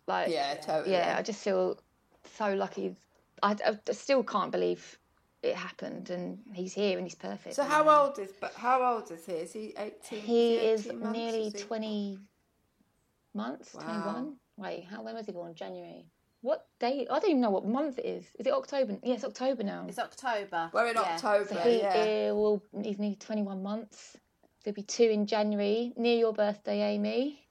[0.08, 0.92] Like Yeah, totally.
[0.94, 1.16] yeah.
[1.18, 1.80] I just feel
[2.38, 2.96] so lucky.
[3.44, 4.98] I, I still can't believe
[5.46, 7.56] it happened, and he's here and he's perfect.
[7.56, 9.34] So how old is but how old is he?
[9.34, 10.20] Is he eighteen?
[10.22, 11.18] he is 18 months?
[11.18, 12.20] nearly Is he- twenty
[13.34, 13.74] months.
[13.74, 13.82] Wow.
[13.84, 14.36] Twenty-one.
[14.58, 15.54] Wait, how when was he born?
[15.54, 16.06] January.
[16.42, 17.08] What day?
[17.10, 18.24] I don't even know what month it is.
[18.40, 18.98] Is it October?
[19.04, 19.86] Yes, October now.
[19.88, 20.70] It's October.
[20.74, 21.02] We're in Yeah.
[21.02, 21.46] October.
[21.56, 22.30] So he yeah.
[22.32, 24.16] uh, will he's nearly 21 months.
[24.64, 27.45] There'll be two in January, near your birthday, Amy.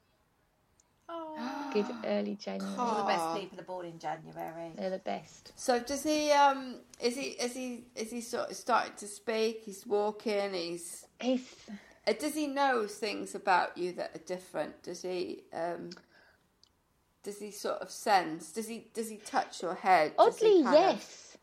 [1.74, 2.74] Good early January.
[2.78, 4.72] all the best people are born in January.
[4.76, 5.52] They're the best.
[5.56, 6.30] So does he?
[6.30, 7.22] Um, is he?
[7.46, 7.84] Is he?
[7.96, 9.62] Is he sort of starting to speak?
[9.64, 10.54] He's walking.
[10.54, 11.06] He's.
[11.20, 11.54] He's
[12.06, 14.82] Uh, does he know things about you that are different?
[14.82, 15.42] Does he?
[15.52, 15.90] Um,
[17.22, 18.52] does he sort of sense?
[18.52, 18.86] Does he?
[18.94, 20.12] Does he touch your head?
[20.16, 21.36] Does he oddly kind of- yes,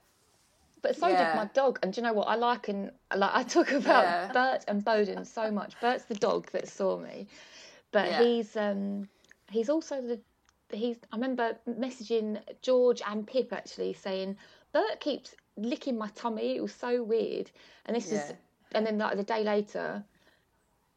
[0.82, 1.32] but so Yeah.
[1.32, 1.79] did my dog.
[1.84, 2.67] And do you know what I like?
[2.67, 4.32] And like I talk about Yeah.
[4.32, 5.73] Bert and Bowdon so much.
[5.82, 7.27] Bert's the dog that saw me,
[7.91, 8.21] but Yeah.
[8.23, 9.09] he's um
[9.52, 10.20] he's also the
[10.76, 10.97] he's.
[11.12, 14.38] I remember messaging George and Pip actually saying
[14.74, 16.56] Bert keeps licking my tummy.
[16.56, 17.52] It was so weird.
[17.86, 18.34] And this is
[18.74, 20.04] and then like the day later,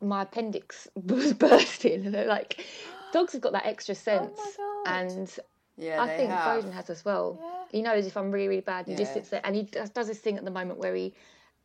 [0.01, 2.65] my appendix was bursting, and they're like,
[3.13, 4.87] dogs have got that extra oh sense, God.
[4.87, 5.39] and
[5.77, 6.57] Yeah, I think have.
[6.57, 7.41] Bowdon has as well.
[7.71, 9.91] He knows if I'm really, really bad, and he just sits there, and he does,
[9.91, 11.15] does this thing at the moment where he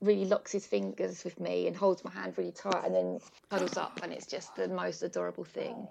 [0.02, 3.20] really locks his fingers with me and holds my hand really tight, and then
[3.50, 5.88] cuddles up, and it's just the most adorable thing.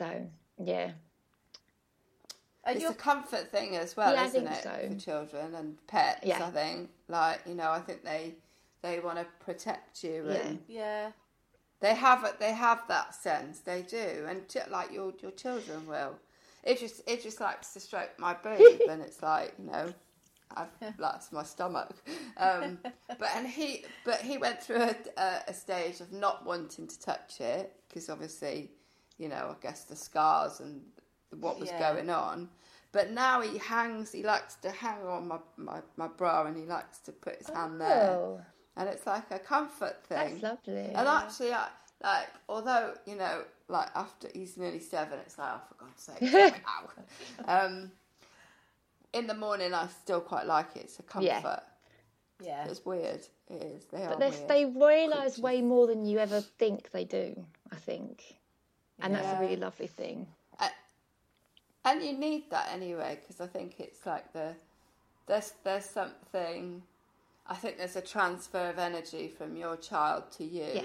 [0.00, 0.26] So
[0.64, 0.92] yeah,
[2.64, 4.88] And It's you're a comfort thing as well, Yeah, isn't think it, so.
[4.94, 6.20] for children and pets?
[6.24, 6.46] Yeah.
[6.46, 8.34] I think, like you know, I think they
[8.82, 10.34] they want to protect you, Yeah.
[10.36, 11.12] and yeah.
[11.80, 12.40] they have it.
[12.40, 13.60] They have that sense.
[13.60, 16.16] They do, and ch- like your your children will.
[16.64, 19.92] It just it just likes to stroke my boob, and it's like you know.
[20.56, 20.66] I've,
[20.98, 21.94] that's my stomach,
[22.36, 22.78] um,
[23.20, 27.00] but and he, but he went through a, a, a stage of not wanting to
[27.00, 28.72] touch it because obviously,
[29.20, 30.80] you know, I guess the scars and
[31.38, 31.92] what was Yeah.
[31.92, 32.48] going on.
[32.92, 34.10] But now he hangs.
[34.10, 37.48] He likes to hang on my, my, my bra, and he likes to put his
[37.48, 38.40] hand there, oh,
[38.76, 40.40] and it's like a comfort thing.
[40.40, 40.86] that's lovely.
[40.92, 41.68] And actually, I,
[42.02, 46.62] like, although you know, like after he's nearly seven, it's like, oh, for God's sake,
[46.66, 47.66] ow.
[47.66, 47.92] Um,
[49.12, 50.84] in the morning, I still quite like it.
[50.84, 51.26] It's a comfort.
[51.26, 51.60] Yeah.
[52.42, 52.66] Yeah.
[52.68, 53.20] It's weird.
[53.48, 53.84] It is.
[53.92, 57.44] They are But they realise way more than you ever think they do.
[57.70, 58.24] I think,
[59.02, 60.26] and that's a really lovely thing.
[61.84, 64.54] and you need that anyway because I think it's like the
[65.26, 66.82] there's there's something.
[67.46, 70.82] I think there's a transfer of energy from your child to you Yeah.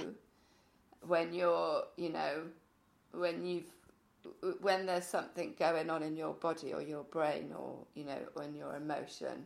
[1.06, 2.44] when you're, you know,
[3.12, 3.72] when you've
[4.62, 8.56] when there's something going on in your body or your brain or you know in
[8.56, 9.46] your emotion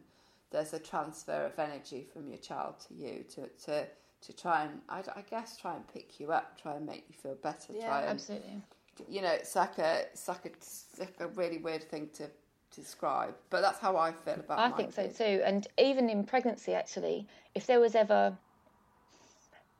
[0.51, 3.85] there's a transfer of energy from your child to you to to
[4.21, 7.15] to try and I, I guess try and pick you up try and make you
[7.21, 8.61] feel better Yeah, try and Absolutely.
[9.07, 12.29] you know it's like a it's like a, it's like a really weird thing to
[12.75, 15.41] describe but that's how I feel about I think so too.
[15.43, 18.37] And even in pregnancy, actually, if there was ever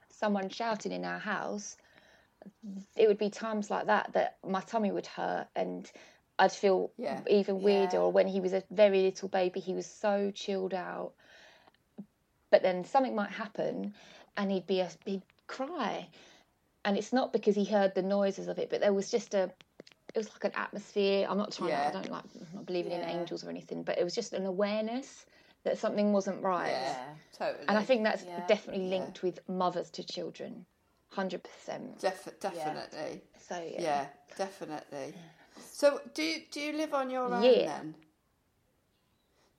[0.10, 1.78] someone shouting in our house,
[2.96, 5.90] it would be times like that that my tummy would hurt and
[6.40, 7.22] I'd feel Yeah.
[7.30, 7.98] even weirder.
[7.98, 8.02] Yeah.
[8.02, 11.14] Or when he was a very little baby, he was so chilled out.
[12.50, 13.94] But then something might happen
[14.40, 16.08] and he'd be a, he'd cry,
[16.86, 19.52] and it's not because he heard the noises of it, but there was just a
[20.16, 21.28] it was like an atmosphere.
[21.30, 21.70] I'm not trying.
[21.72, 21.92] Yeah.
[21.92, 24.34] To, I don't like I'm not believing in angels or anything, but it was just
[24.34, 25.26] an awareness
[25.66, 26.72] that something wasn't right.
[26.72, 26.96] Yeah,
[27.38, 27.66] totally.
[27.68, 28.46] And I think that's Yeah.
[28.48, 30.66] definitely linked with mothers to children,
[31.10, 32.00] hundred percent.
[32.00, 33.22] Def- definitely.
[33.38, 33.82] So yeah.
[33.82, 34.06] Yeah.
[34.38, 35.14] definitely.
[35.62, 37.66] So, do you, do you live on your own Yeah.
[37.66, 37.96] then?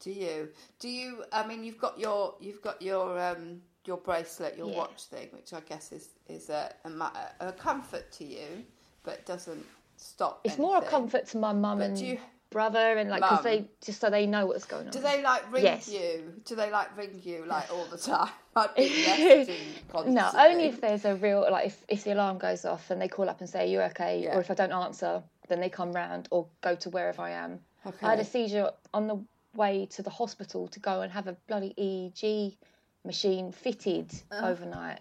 [0.01, 0.49] Do you?
[0.79, 1.25] Do you?
[1.31, 4.77] I mean, you've got your you've got your um your bracelet, your Yeah.
[4.79, 8.65] watch thing, which I guess is is a a, a comfort to you,
[9.03, 9.65] but doesn't
[9.97, 10.41] stop.
[10.45, 12.21] It's more a comfort to my mum and you-
[12.51, 14.93] brother, and like because they just so they know what's going on.
[14.93, 15.89] Do they like ring Yes.
[15.89, 16.33] you?
[16.45, 18.29] Do they like ring you like all the time?
[18.57, 20.07] I'd be messaging.
[20.09, 23.09] No, only if there's a real like if, if the alarm goes off and they
[23.09, 24.37] call up and say you're okay, Yeah.
[24.37, 27.61] or if I don't answer, then they come round or go to wherever I am.
[28.03, 29.19] I had a seizure on the
[29.55, 32.57] way to the hospital to go and have a bloody EEG
[33.05, 34.49] machine fitted oh.
[34.49, 35.01] overnight.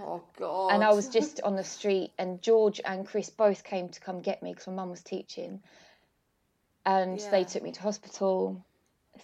[0.00, 0.72] Oh God.
[0.72, 4.20] And I was just on the street, and George and Chris both came to come
[4.20, 5.60] get me because my mum was teaching,
[6.86, 8.64] and they took me to hospital.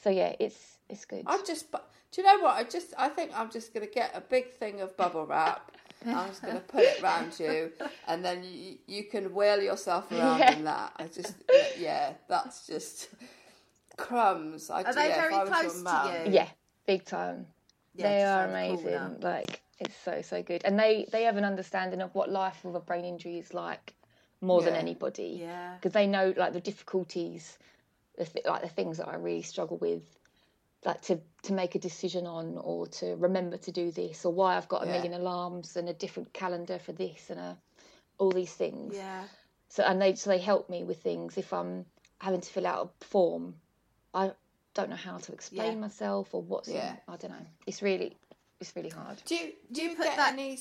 [0.02, 1.24] So yeah, it's it's good.
[1.26, 1.72] I'm just.
[1.72, 2.56] Do you know what?
[2.56, 2.92] I just.
[2.98, 5.72] I think I'm just going to get a big thing of bubble wrap.
[6.06, 7.72] I'm just going to put it round you,
[8.06, 10.52] and then you you can whirl yourself around Yeah.
[10.52, 10.92] in that.
[10.96, 11.34] I just.
[11.78, 13.08] Yeah, that's just
[13.96, 14.70] crumbs.
[14.70, 16.34] I, Are they yeah, if very I was your close to you?
[16.34, 16.48] Yeah,
[16.86, 17.46] big time.
[17.98, 18.98] Yeah, they are amazing.
[18.98, 19.16] corner.
[19.20, 22.74] Like it's so so good, and they they have an understanding of what life with
[22.76, 23.94] a brain injury is like
[24.40, 25.38] more than anybody.
[25.40, 25.74] Yeah.
[25.74, 27.58] because they know like the difficulties,
[28.16, 30.02] the th- like the things that I really struggle with,
[30.84, 34.56] like to to make a decision on or to remember to do this or why
[34.56, 34.92] I've got a Yeah.
[34.92, 37.58] million alarms and a different calendar for this and a
[38.18, 38.94] all these things.
[38.96, 39.24] Yeah.
[39.68, 41.84] So and they so they help me with things if I'm
[42.20, 43.54] having to fill out a form.
[44.14, 44.32] I
[44.78, 45.78] don't know how to explain Yeah.
[45.78, 46.96] myself or what's in- Yeah.
[47.08, 47.46] I don't know.
[47.66, 48.16] It's really
[48.60, 49.20] it's really hard.
[49.24, 50.60] Do you do you you put that- any?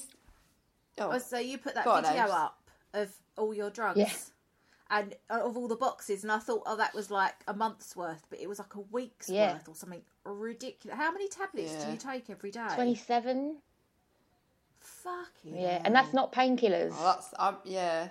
[1.00, 2.32] Oh, Oh, so you put that Go on, video Ames.
[2.32, 2.60] up
[2.94, 4.12] of all your drugs Yeah.
[4.90, 7.96] and uh, of all the boxes, and I thought, oh, that was like a month's
[7.96, 9.54] worth, but it was like a week's Yeah.
[9.54, 10.98] worth or something ridiculous.
[10.98, 12.68] How many tablets do you take every day?
[12.74, 13.62] Twenty seven.
[14.80, 16.92] Fucking Yeah, and that's not painkillers.
[16.94, 17.34] oh, that's.
[17.38, 18.10] Um, yeah.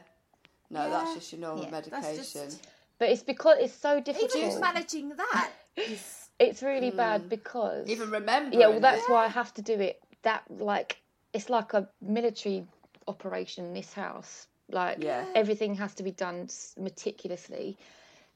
[0.71, 1.71] No, that's just your normal Yeah.
[1.71, 2.17] Medication.
[2.51, 2.67] just-
[2.99, 4.33] But it's because it's so Even difficult.
[4.33, 5.53] just managing that
[6.39, 7.29] It's really bad hmm.
[7.29, 8.57] because Even remember.
[8.59, 9.11] yeah, well, that's it.
[9.11, 10.01] why I have to do it.
[10.23, 10.99] That like
[11.33, 12.67] it's like a military
[13.09, 14.47] operation in this house.
[14.71, 15.25] Like Yeah.
[15.35, 17.77] everything has to be done meticulously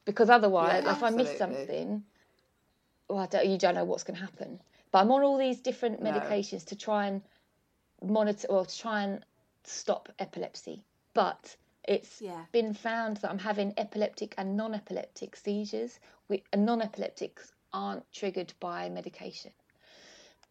[0.05, 2.03] because otherwise, Yeah, if I miss something,
[3.09, 4.61] well, I don't, you don't know what's going to happen.
[4.93, 6.11] But I'm on all these different No.
[6.11, 7.23] medications to try and
[8.03, 9.25] monitor or to try and
[9.65, 10.85] stop epilepsy.
[11.15, 12.45] But it's Yeah.
[12.53, 15.99] been found that I'm having epileptic and non-epileptic seizures.
[16.29, 19.53] We, and non-epileptics aren't triggered by medication,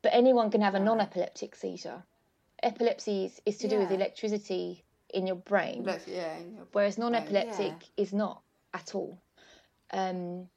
[0.01, 2.03] but anyone can have a non-epileptic seizure.
[2.63, 6.37] Epilepsy is, is to do with electricity in your brain, yeah.
[6.37, 8.03] in your whereas non-epileptic Yeah.
[8.03, 8.41] is not
[8.73, 9.21] at all.
[9.91, 10.49] Um,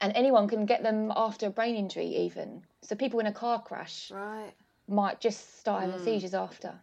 [0.00, 2.62] and anyone can get them after a brain injury, even.
[2.82, 4.52] So people in a car crash right.
[4.88, 5.90] might just start Mm.
[5.90, 6.80] having seizures after.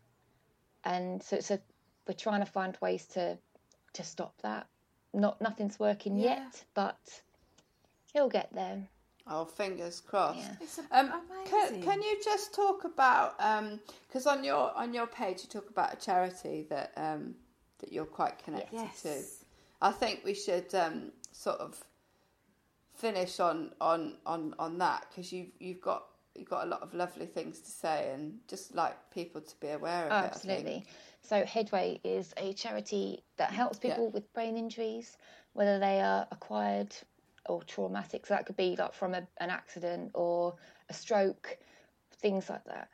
[0.83, 1.59] And so, so
[2.07, 3.37] we're trying to find ways to
[3.93, 4.67] to stop that.
[5.13, 6.43] Not nothing's working Yeah.
[6.43, 7.21] yet, but
[8.13, 8.87] he'll get there.
[9.25, 10.39] Oh, fingers crossed.
[10.39, 10.55] Yeah.
[10.61, 11.09] It's a- Um,
[11.45, 11.83] can, amazing.
[11.83, 13.37] can you just talk about
[14.07, 17.35] because on your on your page you talk about a charity that um,
[17.79, 19.01] that you're quite connected Yes.
[19.01, 19.23] to.
[19.81, 21.83] I think we should um, sort of
[22.93, 26.07] finish on on on on that because you've you've got
[26.38, 29.69] you've got a lot of lovely things to say and just like people to be
[29.69, 30.13] aware of it.
[30.13, 30.85] I absolutely.
[31.23, 33.91] So Headway is a charity that helps Yeah.
[33.91, 35.17] people with brain injuries,
[35.53, 36.95] whether they are acquired
[37.47, 38.25] or traumatic.
[38.25, 40.55] So that could be like from a, an accident or
[40.89, 41.57] a stroke,
[42.13, 42.89] things like that.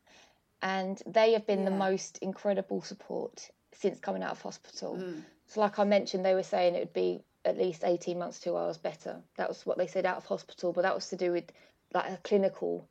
[0.61, 4.95] And they have been the most incredible support since coming out of hospital.
[4.95, 5.23] Mm.
[5.47, 8.55] So, like I mentioned, they were saying it would be at least 18 months, two
[8.55, 9.21] hours better.
[9.35, 11.51] That was what they said out of hospital, but that was to do with
[11.93, 12.87] like a clinical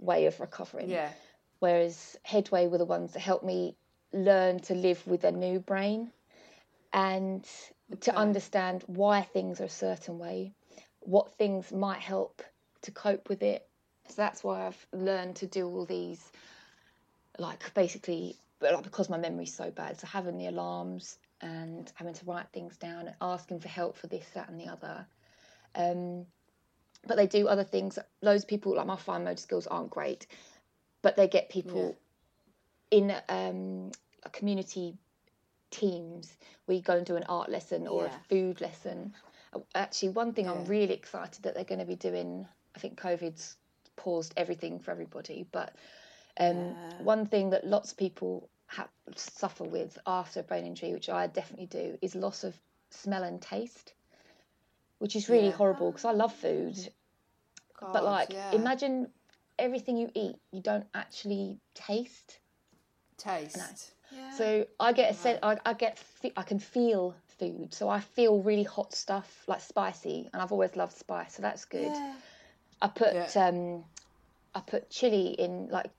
[0.00, 1.10] way of recovering Yeah,
[1.60, 3.76] whereas Headway were the ones that helped me
[4.12, 6.10] learn to live with a new brain
[6.92, 7.46] and
[8.00, 10.52] to understand why things are a certain way,
[11.00, 12.42] what things might help
[12.82, 13.66] to cope with it.
[14.08, 16.20] So that's why I've learned to do all these,
[17.38, 22.24] like basically, like because my memory's so bad, so having the alarms and having to
[22.24, 25.06] write things down and asking for help for this, that, and the other.
[25.74, 26.26] Um,
[27.06, 27.98] but they do other things.
[28.22, 30.26] Loads of people, like my fine motor skills, aren't great,
[31.02, 31.96] but they get people
[32.90, 33.90] in um,
[34.24, 34.96] a community
[35.70, 36.36] teams
[36.66, 38.14] where you go and do an art lesson or Yeah.
[38.14, 39.14] a food lesson.
[39.74, 42.46] Actually, one thing I'm really excited that they're going to be doing.
[42.74, 43.56] I think COVID's
[43.96, 45.74] paused everything for everybody, but
[46.38, 51.08] Um, One thing that lots of people ha- suffer with after a brain injury, which
[51.08, 52.54] I definitely do, is loss of
[52.90, 53.94] smell and taste,
[55.00, 56.76] which is really horrible because I love food.
[57.80, 58.52] but like, yeah.
[58.52, 59.08] imagine
[59.58, 62.38] everything you eat, you don't actually taste.
[63.16, 63.56] taste.
[64.36, 66.02] So I get a sense, I, I get,
[66.36, 67.72] I can feel food.
[67.72, 71.64] So I feel really hot stuff, like spicy, and I've always loved spice, so that's
[71.64, 71.96] good.
[72.82, 73.30] I put, Yeah.
[73.36, 73.84] um,
[74.54, 75.90] I put chili in, like,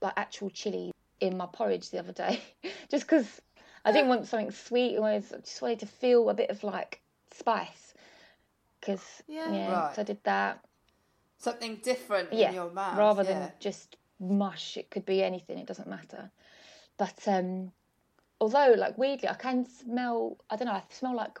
[0.00, 2.40] like actual chili in my porridge the other day,
[2.90, 3.40] just because
[3.84, 4.98] I didn't want something sweet.
[4.98, 7.00] I just wanted to feel a bit of like
[7.32, 7.87] spice.
[8.88, 9.94] Because yeah, Right.
[9.94, 10.64] so I did that.
[11.36, 12.96] Something different Yeah, in your mouth.
[12.96, 13.38] rather yeah.
[13.40, 14.78] than just mush.
[14.78, 15.58] It could be anything.
[15.58, 16.30] It doesn't matter.
[16.96, 17.70] But um,
[18.40, 20.38] although, like weirdly, I can smell.
[20.48, 20.72] I don't know.
[20.72, 21.38] I smell like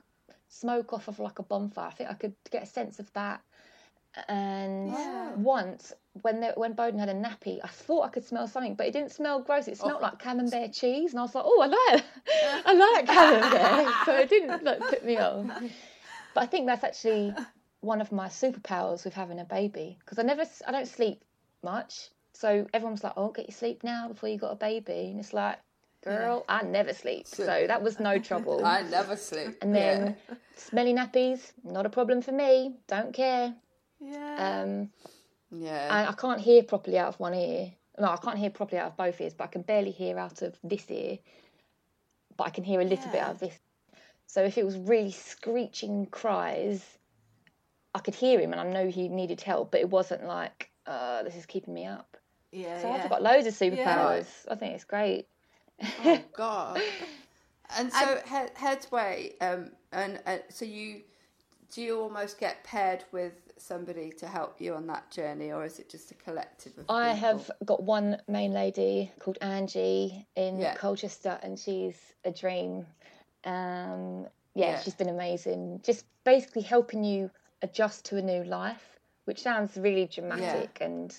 [0.48, 1.86] smoke off of like a bonfire.
[1.86, 3.40] I think I could get a sense of that.
[4.28, 4.94] And
[5.36, 8.86] once, when the, when Bowdon had a nappy, I thought I could smell something, but
[8.86, 9.68] it didn't smell gross.
[9.68, 12.04] It smelled like camembert cheese, and I was like, "Oh, I like,
[12.66, 13.06] I like
[13.86, 15.46] camembert," so it didn't like put me off.
[16.38, 17.34] But I think that's actually
[17.80, 21.24] one of my superpowers with having a baby because I never, I don't sleep
[21.64, 22.10] much.
[22.32, 25.32] So everyone's like, "Oh, get your sleep now before you got a baby," and it's
[25.32, 25.58] like,
[26.04, 28.64] "Girl, I never sleep," so that was no trouble.
[28.64, 29.56] I never sleep.
[29.62, 30.16] And then
[30.54, 32.76] smelly nappies, not a problem for me.
[32.86, 33.52] Don't care.
[33.98, 34.62] Yeah.
[34.62, 34.90] Um,
[35.50, 35.88] yeah.
[35.90, 37.72] and I can't hear properly out of one ear.
[37.98, 40.42] No, I can't hear properly out of both ears, but I can barely hear out
[40.42, 41.18] of this ear.
[42.36, 43.58] But I can hear a little bit out of this.
[44.28, 46.84] So if it was really screeching cries,
[47.94, 51.22] I could hear him and I know he needed help, but it wasn't like, uh,
[51.22, 52.16] this is keeping me up.
[52.52, 52.80] yeah.
[52.80, 52.94] So yeah.
[53.02, 54.26] I've got loads of superpowers.
[54.48, 55.26] I think it's great.
[56.00, 56.80] oh God.
[57.76, 61.02] And so head, headway, um, and uh, so you
[61.70, 65.78] do you almost get paired with somebody to help you on that journey, or is
[65.78, 67.28] it just a collective I people?
[67.28, 70.74] have got one main lady called Angie in Yeah.
[70.76, 72.86] Colchester, and she's a dream.
[73.44, 74.80] Um, yeah, Yeah.
[74.80, 75.80] she's been amazing.
[75.82, 77.30] Just basically helping you
[77.62, 81.14] adjust to a new life, which sounds really dramatic, and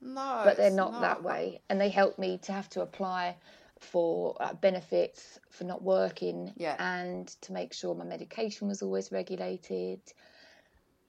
[0.00, 1.60] no, but they're it's not, that way.
[1.68, 3.36] And they helped me to have to apply
[3.80, 6.76] for uh, benefits for not working, Yeah.
[6.78, 10.00] and to make sure my medication was always regulated,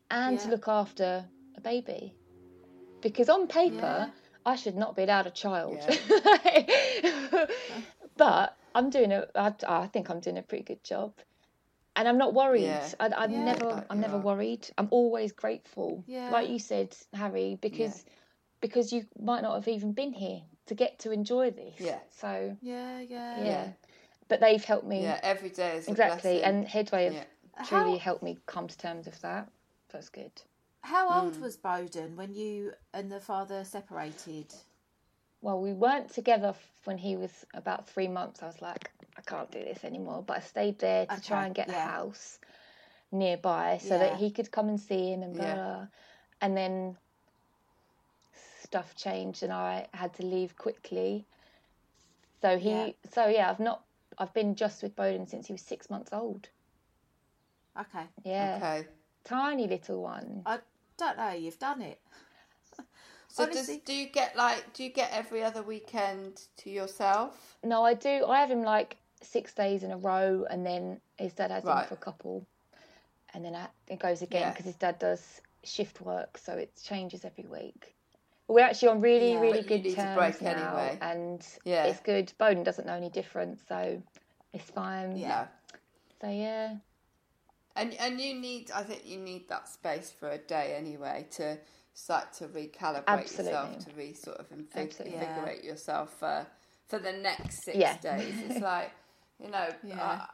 [0.09, 2.15] and to look after a baby.
[3.01, 4.11] Because on paper,
[4.45, 5.79] I should not be allowed a child.
[8.17, 9.27] but I'm doing a.
[9.35, 11.13] I, I think I'm doing a pretty good job,
[11.95, 12.63] and I'm not worried.
[12.63, 12.87] Yeah.
[12.99, 13.45] I, I'm Yeah.
[13.45, 13.65] never.
[13.65, 14.21] Like I'm never are.
[14.21, 14.67] worried.
[14.77, 16.03] I'm always grateful.
[16.07, 16.29] Yeah.
[16.29, 18.05] Like you said, Harry, because
[18.61, 21.75] because you might not have even been here to get to enjoy this.
[21.79, 21.99] Yeah.
[22.09, 23.43] So yeah, yeah.
[23.43, 23.67] yeah.
[24.29, 26.43] But they've helped me Yeah, every day is exactly, blessing.
[26.43, 27.63] and Headway have Yeah.
[27.65, 29.49] truly How- helped me come to terms with that.
[29.89, 30.31] That's good.
[30.81, 31.43] How old hmm.
[31.43, 34.53] was Bowdon when you and the father separated?
[35.43, 38.41] Well, we weren't together when he was about three months.
[38.41, 40.23] I was like, I can't do this anymore.
[40.25, 42.39] But I stayed there to try and get a house
[43.11, 43.97] nearby so Yeah.
[43.99, 45.55] that he could come and see him and blah, Yeah.
[45.55, 45.87] blah.
[46.39, 46.97] And then
[48.63, 51.25] stuff changed and I had to leave quickly.
[52.41, 52.91] So he, Yeah.
[53.11, 53.83] so yeah, I've not,
[54.17, 56.47] I've been just with Bowdon since he was six months old.
[57.77, 58.05] Okay.
[58.23, 58.87] Yeah, Okay.
[59.25, 60.43] tiny little one.
[60.45, 60.59] I
[60.97, 61.31] don't know.
[61.31, 61.99] You've done it.
[63.33, 67.57] So Honestly- does do you get like do you get every other weekend to yourself?
[67.63, 68.27] No, I do.
[68.27, 71.83] I have him like six days in a row, and then his dad has him
[71.87, 72.45] for a couple,
[73.33, 74.49] and then I, it goes again Yeah.
[74.51, 77.95] because his dad does shift work, so it changes every week.
[78.47, 79.39] We're actually on really, Yeah.
[79.39, 80.97] really good terms break now, anyway.
[81.01, 81.85] and Yeah.
[81.85, 82.31] it's good.
[82.37, 83.99] Bowdon doesn't know any different, so
[84.51, 85.17] it's fine.
[85.17, 85.47] Yeah.
[86.21, 86.75] So yeah,
[87.75, 91.57] And and you need I think you need that space for a day anyway to
[91.93, 93.05] start to recalibrate
[93.37, 95.17] yourself to re sort of invig- Absolutely.
[95.17, 95.29] Yeah.
[95.29, 96.45] invigorate yourself for
[96.87, 97.97] for the next six Yeah.
[97.97, 98.35] days.
[98.49, 98.91] It's like
[99.39, 100.01] you know, Yeah.
[100.21, 100.25] uh,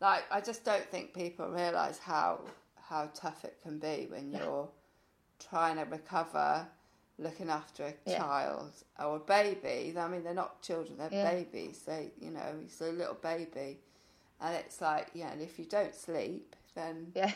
[0.00, 2.40] like I just don't think people realise how
[2.88, 4.68] how tough it can be when you're
[5.38, 6.66] trying to recover,
[7.18, 8.18] looking after a Yeah.
[8.18, 9.94] child or a baby.
[9.98, 11.30] I mean, they're not children; they're Yeah.
[11.30, 11.80] babies.
[11.82, 13.80] They, you know, he's a little baby,
[14.40, 15.30] and it's like, yeah.
[15.32, 17.32] And if you don't sleep, then yeah,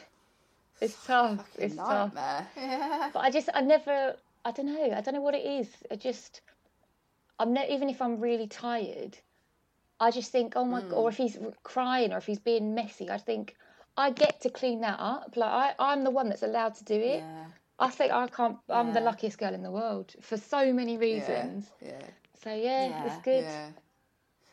[0.80, 1.46] it's tough.
[1.58, 2.14] It's tough.
[2.14, 2.46] nightmare.
[3.12, 5.68] But I just, I never, I don't know, I don't know what it is.
[5.90, 6.40] I just,
[7.38, 9.18] I'm ne- even if I'm really tired,
[10.00, 11.08] I just think, oh my, god, or hmm.
[11.08, 13.56] if he's crying or if he's being messy, I think
[13.96, 15.36] I get to clean that up.
[15.36, 17.20] Like I, I'm the one that's allowed to do it.
[17.20, 17.44] Yeah.
[17.78, 18.58] I think I can't.
[18.68, 21.70] I'm the luckiest girl in the world for so many Yeah, reasons.
[21.80, 22.02] yeah,
[22.42, 23.06] So yeah, Yeah.
[23.06, 23.44] it's good.
[23.44, 23.70] yeah.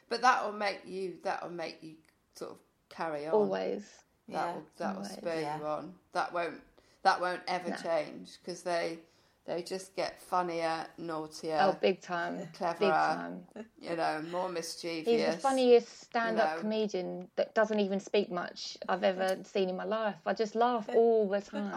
[0.09, 1.17] But that will make you.
[1.23, 1.95] That will make you
[2.35, 2.57] sort of
[2.89, 3.33] carry on.
[3.33, 3.83] Always.
[4.29, 4.53] That Yeah.
[4.53, 5.13] will that will Always.
[5.17, 5.57] spur Yeah.
[5.59, 5.93] you on.
[6.13, 6.61] That won't
[7.03, 8.99] that won't ever change because they
[9.45, 12.37] they just get funnier, naughtier, Oh, big time.
[12.39, 13.47] Big cleverer, time.
[13.79, 15.07] you know, more mischievous.
[15.07, 16.59] He's the funniest stand-up know.
[16.61, 20.15] comedian that doesn't even speak much I've ever seen in my life.
[20.25, 21.71] I just laugh all the time.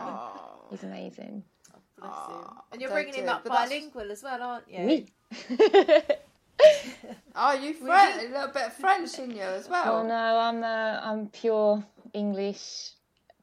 [0.70, 1.44] He's amazing.
[1.96, 2.34] Bless him.
[2.72, 4.80] And you're bringing do him up but that's- bilingual as well, aren't you?
[4.80, 5.06] Me.
[7.34, 9.96] Oh, you French, a little bit French in you as well.
[9.96, 11.82] Oh no, I'm uh, I'm pure
[12.12, 12.90] English,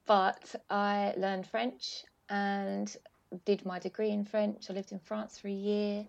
[0.06, 2.96] but I learned French and
[3.46, 4.70] did my degree in French.
[4.70, 6.06] I lived in France for a year,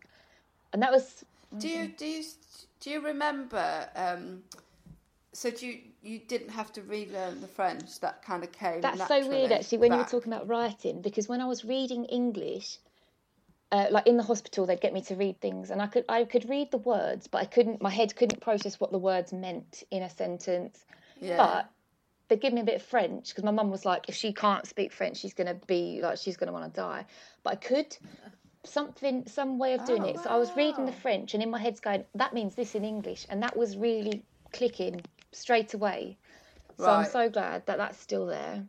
[0.72, 1.24] and that was
[1.59, 2.24] Do you do you
[2.80, 3.88] do you remember?
[3.94, 4.42] Um,
[5.32, 8.00] so do you you didn't have to relearn the French?
[8.00, 8.80] That kind of came.
[8.80, 12.04] That's so weird, actually, when you were talking about writing, because when I was reading
[12.06, 12.78] English,
[13.72, 16.24] uh, like in the hospital, they'd get me to read things, and I could I
[16.24, 17.82] could read the words, but I couldn't.
[17.82, 20.84] My head couldn't process what the words meant in a sentence.
[21.20, 21.36] Yeah.
[21.36, 21.70] But
[22.28, 24.66] they'd give me a bit of French because my mum was like, if she can't
[24.66, 27.04] speak French, she's gonna be like, she's gonna want to die.
[27.42, 27.96] But I could
[28.64, 30.20] something, some way of doing Oh, it.
[30.20, 32.84] So I was reading the French, and in my head's going, that means this in
[32.84, 34.22] English, and that was really
[34.52, 35.00] clicking
[35.32, 36.18] straight away.
[36.76, 38.64] So I'm so glad that that's still there.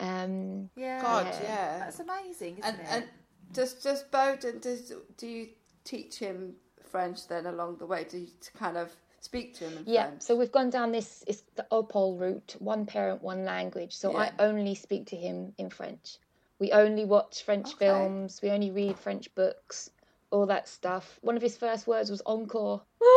[0.00, 1.00] Um, Yeah.
[1.00, 1.78] God, yeah.
[1.78, 2.86] That's amazing, isn't And it?
[2.90, 3.04] and
[3.52, 5.48] does does Bowdon does do you
[5.84, 8.04] teach him French then along the way?
[8.08, 11.24] Do you to kind of speak to him in yeah, so we've gone down this
[11.26, 13.96] it's the OPOL route, one parent, one language.
[13.96, 16.18] So I only speak to him in French.
[16.58, 17.86] We only watch French Okay.
[17.86, 18.40] films.
[18.42, 19.90] We only read French books,
[20.30, 21.18] all that stuff.
[21.22, 22.82] One of his first words was encore.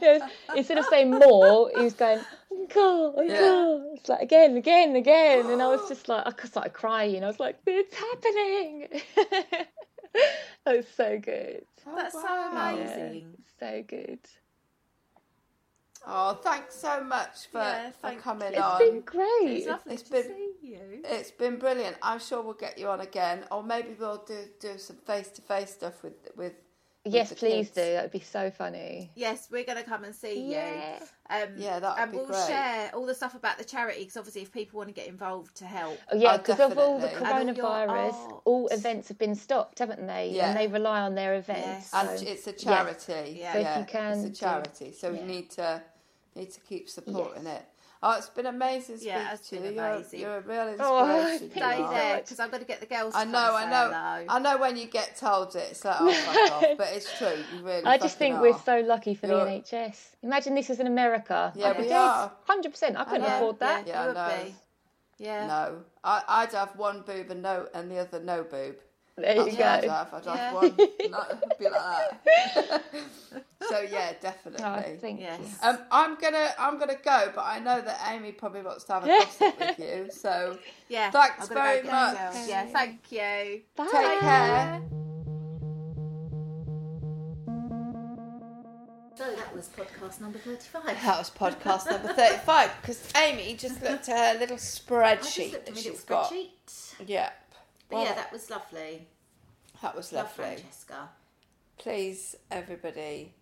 [0.00, 0.22] Yes,
[0.54, 3.84] instead of saying more, he was going encore, encore.
[3.94, 7.24] It's like again, again, again, and I was just like, I started crying.
[7.24, 8.88] I was like, it's happening.
[10.64, 12.22] that was so good, Oh, That's wow.
[12.22, 13.36] so amazing.
[13.58, 14.18] so good.
[16.06, 18.80] Oh, thanks so much for, Yeah, for coming It's on.
[18.82, 19.28] It's been great.
[19.56, 21.00] It's lovely It's to been- see you.
[21.04, 21.96] It's been brilliant.
[22.02, 25.42] I'm sure we'll get you on again, or maybe we'll do do some face to
[25.42, 26.54] face stuff with with.
[27.06, 27.70] Yes, please kids.
[27.72, 27.80] do.
[27.92, 29.10] That would be so funny.
[29.14, 30.98] Yes, we're going to come and see Yeah.
[31.00, 31.06] you.
[31.28, 32.46] Um, Yeah, that'd and be we'll great.
[32.46, 35.54] share all the stuff about the charity because obviously, if people want to get involved
[35.56, 37.50] to help, Oh, yeah, Oh, because of all the definitely.
[37.50, 40.30] And all coronavirus, all events have been stopped, haven't they?
[40.30, 40.48] Yeah.
[40.50, 41.66] And they rely on their events.
[41.66, 41.90] Yes.
[41.90, 43.36] so- And it's a charity.
[43.38, 43.52] Yeah.
[43.52, 44.92] So if yeah, you can it's a charity.
[44.92, 45.82] So we need to
[46.34, 47.62] need to keep supporting it.
[48.02, 49.80] Oh, it's been amazing speaking Yeah, it's to been you.
[49.80, 51.50] You're, you're a real Oh, inspiration.
[51.54, 51.88] thank you stay are.
[51.88, 53.14] so there because I've got to get the girls.
[53.14, 54.26] I come know, and I know, hello.
[54.28, 54.58] I know.
[54.58, 56.64] When you get told it, it's like, oh fuck off.
[56.76, 57.36] But it's true.
[57.56, 57.84] You really.
[57.84, 58.42] I just think are.
[58.42, 59.96] we're so lucky for the You're- NHS.
[60.22, 61.52] Imagine this is in America.
[61.56, 61.96] Yeah, I'd we dead.
[61.96, 62.32] are.
[62.48, 62.96] 100%.
[62.96, 63.36] I couldn't know.
[63.36, 63.86] afford that.
[63.86, 64.44] Yeah, I know.
[64.44, 64.54] be.
[65.18, 65.46] Yeah.
[65.46, 68.76] No, I, I'd have one boob and no, and the other no boob.
[69.16, 69.64] There you go.
[69.64, 70.12] I'd have.
[70.12, 70.36] I'd Yeah.
[70.36, 70.76] have one.
[71.10, 72.82] Not, be like that.
[73.68, 74.64] so yeah, definitely.
[74.64, 75.38] Oh, thank Yes.
[75.40, 75.68] you.
[75.68, 79.04] Um, I'm gonna I'm gonna go, but I know that Amy probably wants to have
[79.04, 80.08] a gossip with you.
[80.12, 80.58] So
[80.88, 81.10] Yeah.
[81.12, 82.16] Thanks I've got to very go much.
[82.34, 82.48] the.
[82.48, 82.66] Yeah.
[82.66, 83.60] Thank you.
[83.76, 83.88] Bye.
[83.92, 84.82] take care.
[89.16, 90.84] So that was podcast number thirty-five.
[90.86, 95.52] That was podcast number thirty-five because Amy just looked at her little I just spreadsheet
[95.52, 96.32] looked at that my she's little got.
[97.06, 97.30] Yeah,
[97.88, 99.08] But Well, yeah, that was lovely.
[99.82, 100.56] that was Love lovely.
[100.56, 101.08] Francesca.
[101.76, 103.34] Please, everybody,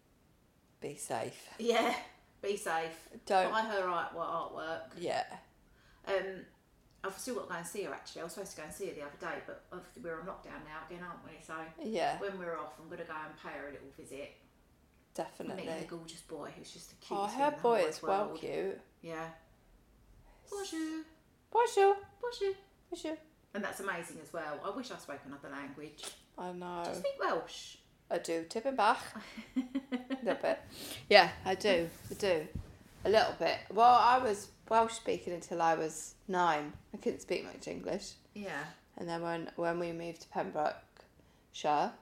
[0.81, 1.49] be safe.
[1.59, 1.95] Yeah.
[2.43, 3.09] Be safe.
[3.27, 4.93] Don't- buy her art, artwork.
[4.99, 5.25] Yeah,
[6.07, 6.45] Um,
[7.05, 8.23] I've still got to go and see her actually.
[8.23, 10.27] I was supposed to go and see her the other day, but obviously we're on
[10.27, 11.39] lockdown now again, aren't we?
[11.45, 14.33] So yeah, when we're off, I'm going to go and pay her a little visit.
[15.15, 15.65] definitely.
[15.67, 18.41] Meet her gorgeous boy, who's just the Oh, her the boy is well world.
[18.41, 18.81] cute.
[19.03, 19.29] Yeah.
[20.51, 21.05] Bonjour.
[21.51, 21.97] Bonjour.
[22.21, 22.55] Bonjour.
[22.91, 23.17] Bonjour.
[23.55, 24.61] And that's amazing as well.
[24.65, 26.05] I wish I spoke another language.
[26.39, 26.83] I know.
[26.85, 27.77] Do you speak Welsh?
[28.11, 28.45] I do.
[28.49, 28.99] Tipyn bach.
[29.57, 29.61] a
[30.25, 30.61] little bit.
[31.09, 31.89] Yeah, I do.
[32.11, 32.47] I do.
[33.05, 33.57] A little bit.
[33.73, 36.73] Well, I was Welsh speaking until I was nine.
[36.95, 38.13] I couldn't speak much English.
[38.35, 38.65] Yeah.
[38.97, 41.93] And then when, when we moved to Pembrokeshire,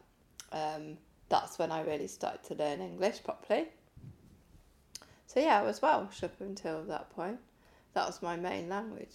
[0.53, 0.99] um,
[1.29, 3.69] that's when I really started to learn English properly.
[5.27, 7.39] So yeah, I was Welsh up until that point.
[7.95, 9.15] That was my main language.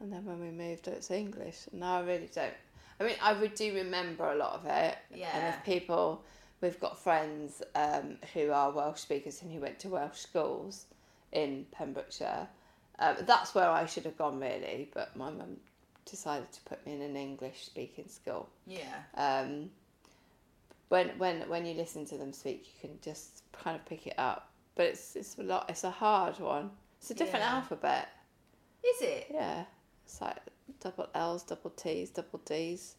[0.00, 1.68] And then when we moved, it's English.
[1.70, 2.54] And now I really don't.
[2.98, 4.96] I mean, I would do remember a lot of it.
[5.14, 5.28] Yeah.
[5.34, 6.24] And if people,
[6.60, 10.86] we've got friends um, who are Welsh speakers and who went to Welsh schools
[11.32, 12.48] in Pembrokeshire.
[12.98, 15.56] Um, that's where I should have gone really, but my mum
[16.04, 18.48] decided to put me in an English speaking school.
[18.66, 18.82] Yeah.
[19.16, 19.70] Um,
[20.88, 24.18] when when when you listen to them speak, you can just kind of pick it
[24.18, 24.50] up.
[24.74, 25.70] But it's it's a lot.
[25.70, 26.70] It's a hard one.
[27.00, 27.54] It's a different Yeah.
[27.54, 28.08] alphabet.
[28.84, 29.26] Is it?
[29.32, 29.64] Yeah,
[30.10, 30.38] it's like
[30.80, 32.96] double L's, double T's, double D's.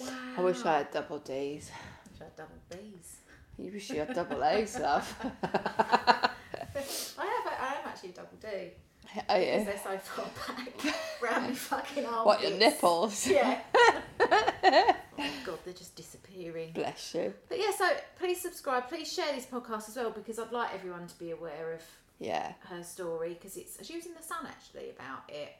[0.00, 0.08] Wow.
[0.38, 1.70] I wish I had double D's.
[1.70, 3.16] I wish I had double B's.
[3.58, 5.14] You wish you had double A's, love.
[5.42, 6.30] I
[6.74, 7.46] have.
[7.60, 8.48] I am actually a double D.
[8.48, 9.64] Oh Because yeah.
[9.64, 10.26] they're so far
[10.56, 10.94] back.
[11.22, 12.26] Round my fucking armpits.
[12.26, 13.26] What your nipples?
[13.26, 13.60] Yeah.
[15.18, 16.72] Oh god, they're just disappearing.
[16.72, 17.34] Bless you.
[17.48, 17.86] But yeah, so
[18.18, 18.88] please subscribe.
[18.88, 21.82] Please share this podcast as well because I'd like everyone to be aware of
[22.18, 22.52] Yeah.
[22.70, 25.52] her story because it's she was in the Sun actually about it.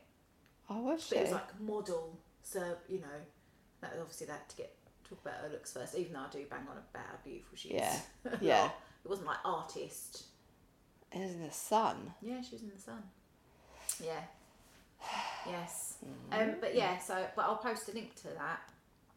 [0.74, 1.14] Oh, was she?
[1.14, 3.18] But it was like model, so you know
[3.80, 4.74] that obviously that to get
[5.08, 5.94] talk about her looks first.
[5.96, 8.32] Even though I do bang on about how beautiful she Yeah, is.
[8.32, 8.66] a yeah.
[9.04, 10.24] It wasn't like artist.
[11.12, 12.14] It was in the sun.
[12.22, 13.02] Yeah, she was in the Sun.
[14.02, 14.20] Yeah.
[15.44, 15.96] Yes.
[16.32, 16.40] Mm.
[16.50, 18.60] Um, but yeah, so but I'll post a link to that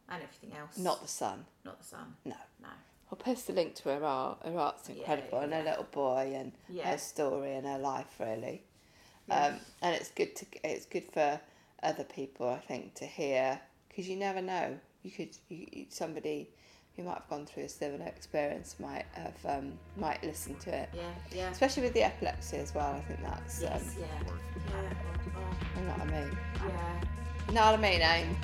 [0.09, 0.77] and everything else.
[0.77, 1.45] Not the sun.
[1.63, 2.15] not the Sun.
[2.25, 2.35] No.
[2.61, 2.69] No.
[3.11, 4.39] I'll post a link to her art.
[4.43, 6.89] Her art's incredible, and her little boy, and Yeah.
[6.89, 8.63] her story, and her life, really.
[9.29, 11.39] Um, and it's good to it's good for
[11.83, 13.59] other people, I think, to hear
[13.89, 14.77] because you never know.
[15.03, 16.49] You could you, somebody
[16.95, 20.89] who might have gone through a similar experience might have um, might listen to it,
[20.93, 21.01] Yeah.
[21.33, 21.49] Yeah.
[21.51, 22.93] especially with the epilepsy as well.
[22.93, 23.95] I think that's um, Yes.
[23.99, 24.05] Yeah.
[24.25, 24.93] Yeah.
[25.35, 26.37] Oh, you know what I mean.
[26.67, 27.01] yeah.
[27.47, 28.37] You know what I mean?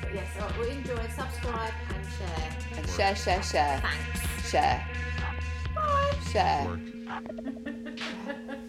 [0.00, 2.50] But yes, well, enjoy, subscribe, and share.
[2.76, 4.50] And share, share, share, Thanks.
[4.50, 4.88] share,
[6.32, 6.80] share,
[8.24, 8.58] share.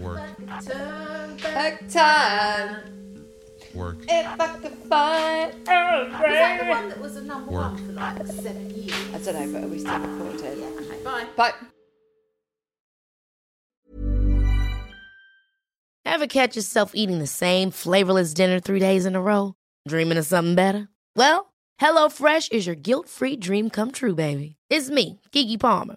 [0.00, 0.20] Work.
[0.66, 3.26] Turn Back time.
[3.74, 3.96] Work.
[4.08, 7.72] If I could find a Was that the one that was a number Work.
[7.72, 8.92] one for like seven years?
[9.14, 10.60] I don't know, but are we still recording?
[10.60, 10.66] Yeah.
[10.80, 11.02] Okay.
[11.04, 11.26] Bye.
[11.36, 11.52] Bye.
[16.06, 19.54] Ever catch yourself eating the same flavorless dinner three days in a row?
[19.88, 20.88] Dreaming of something better?
[21.16, 24.56] Well, HelloFresh is your guilt free dream come true, baby.
[24.70, 25.96] It's me, Keke Palmer.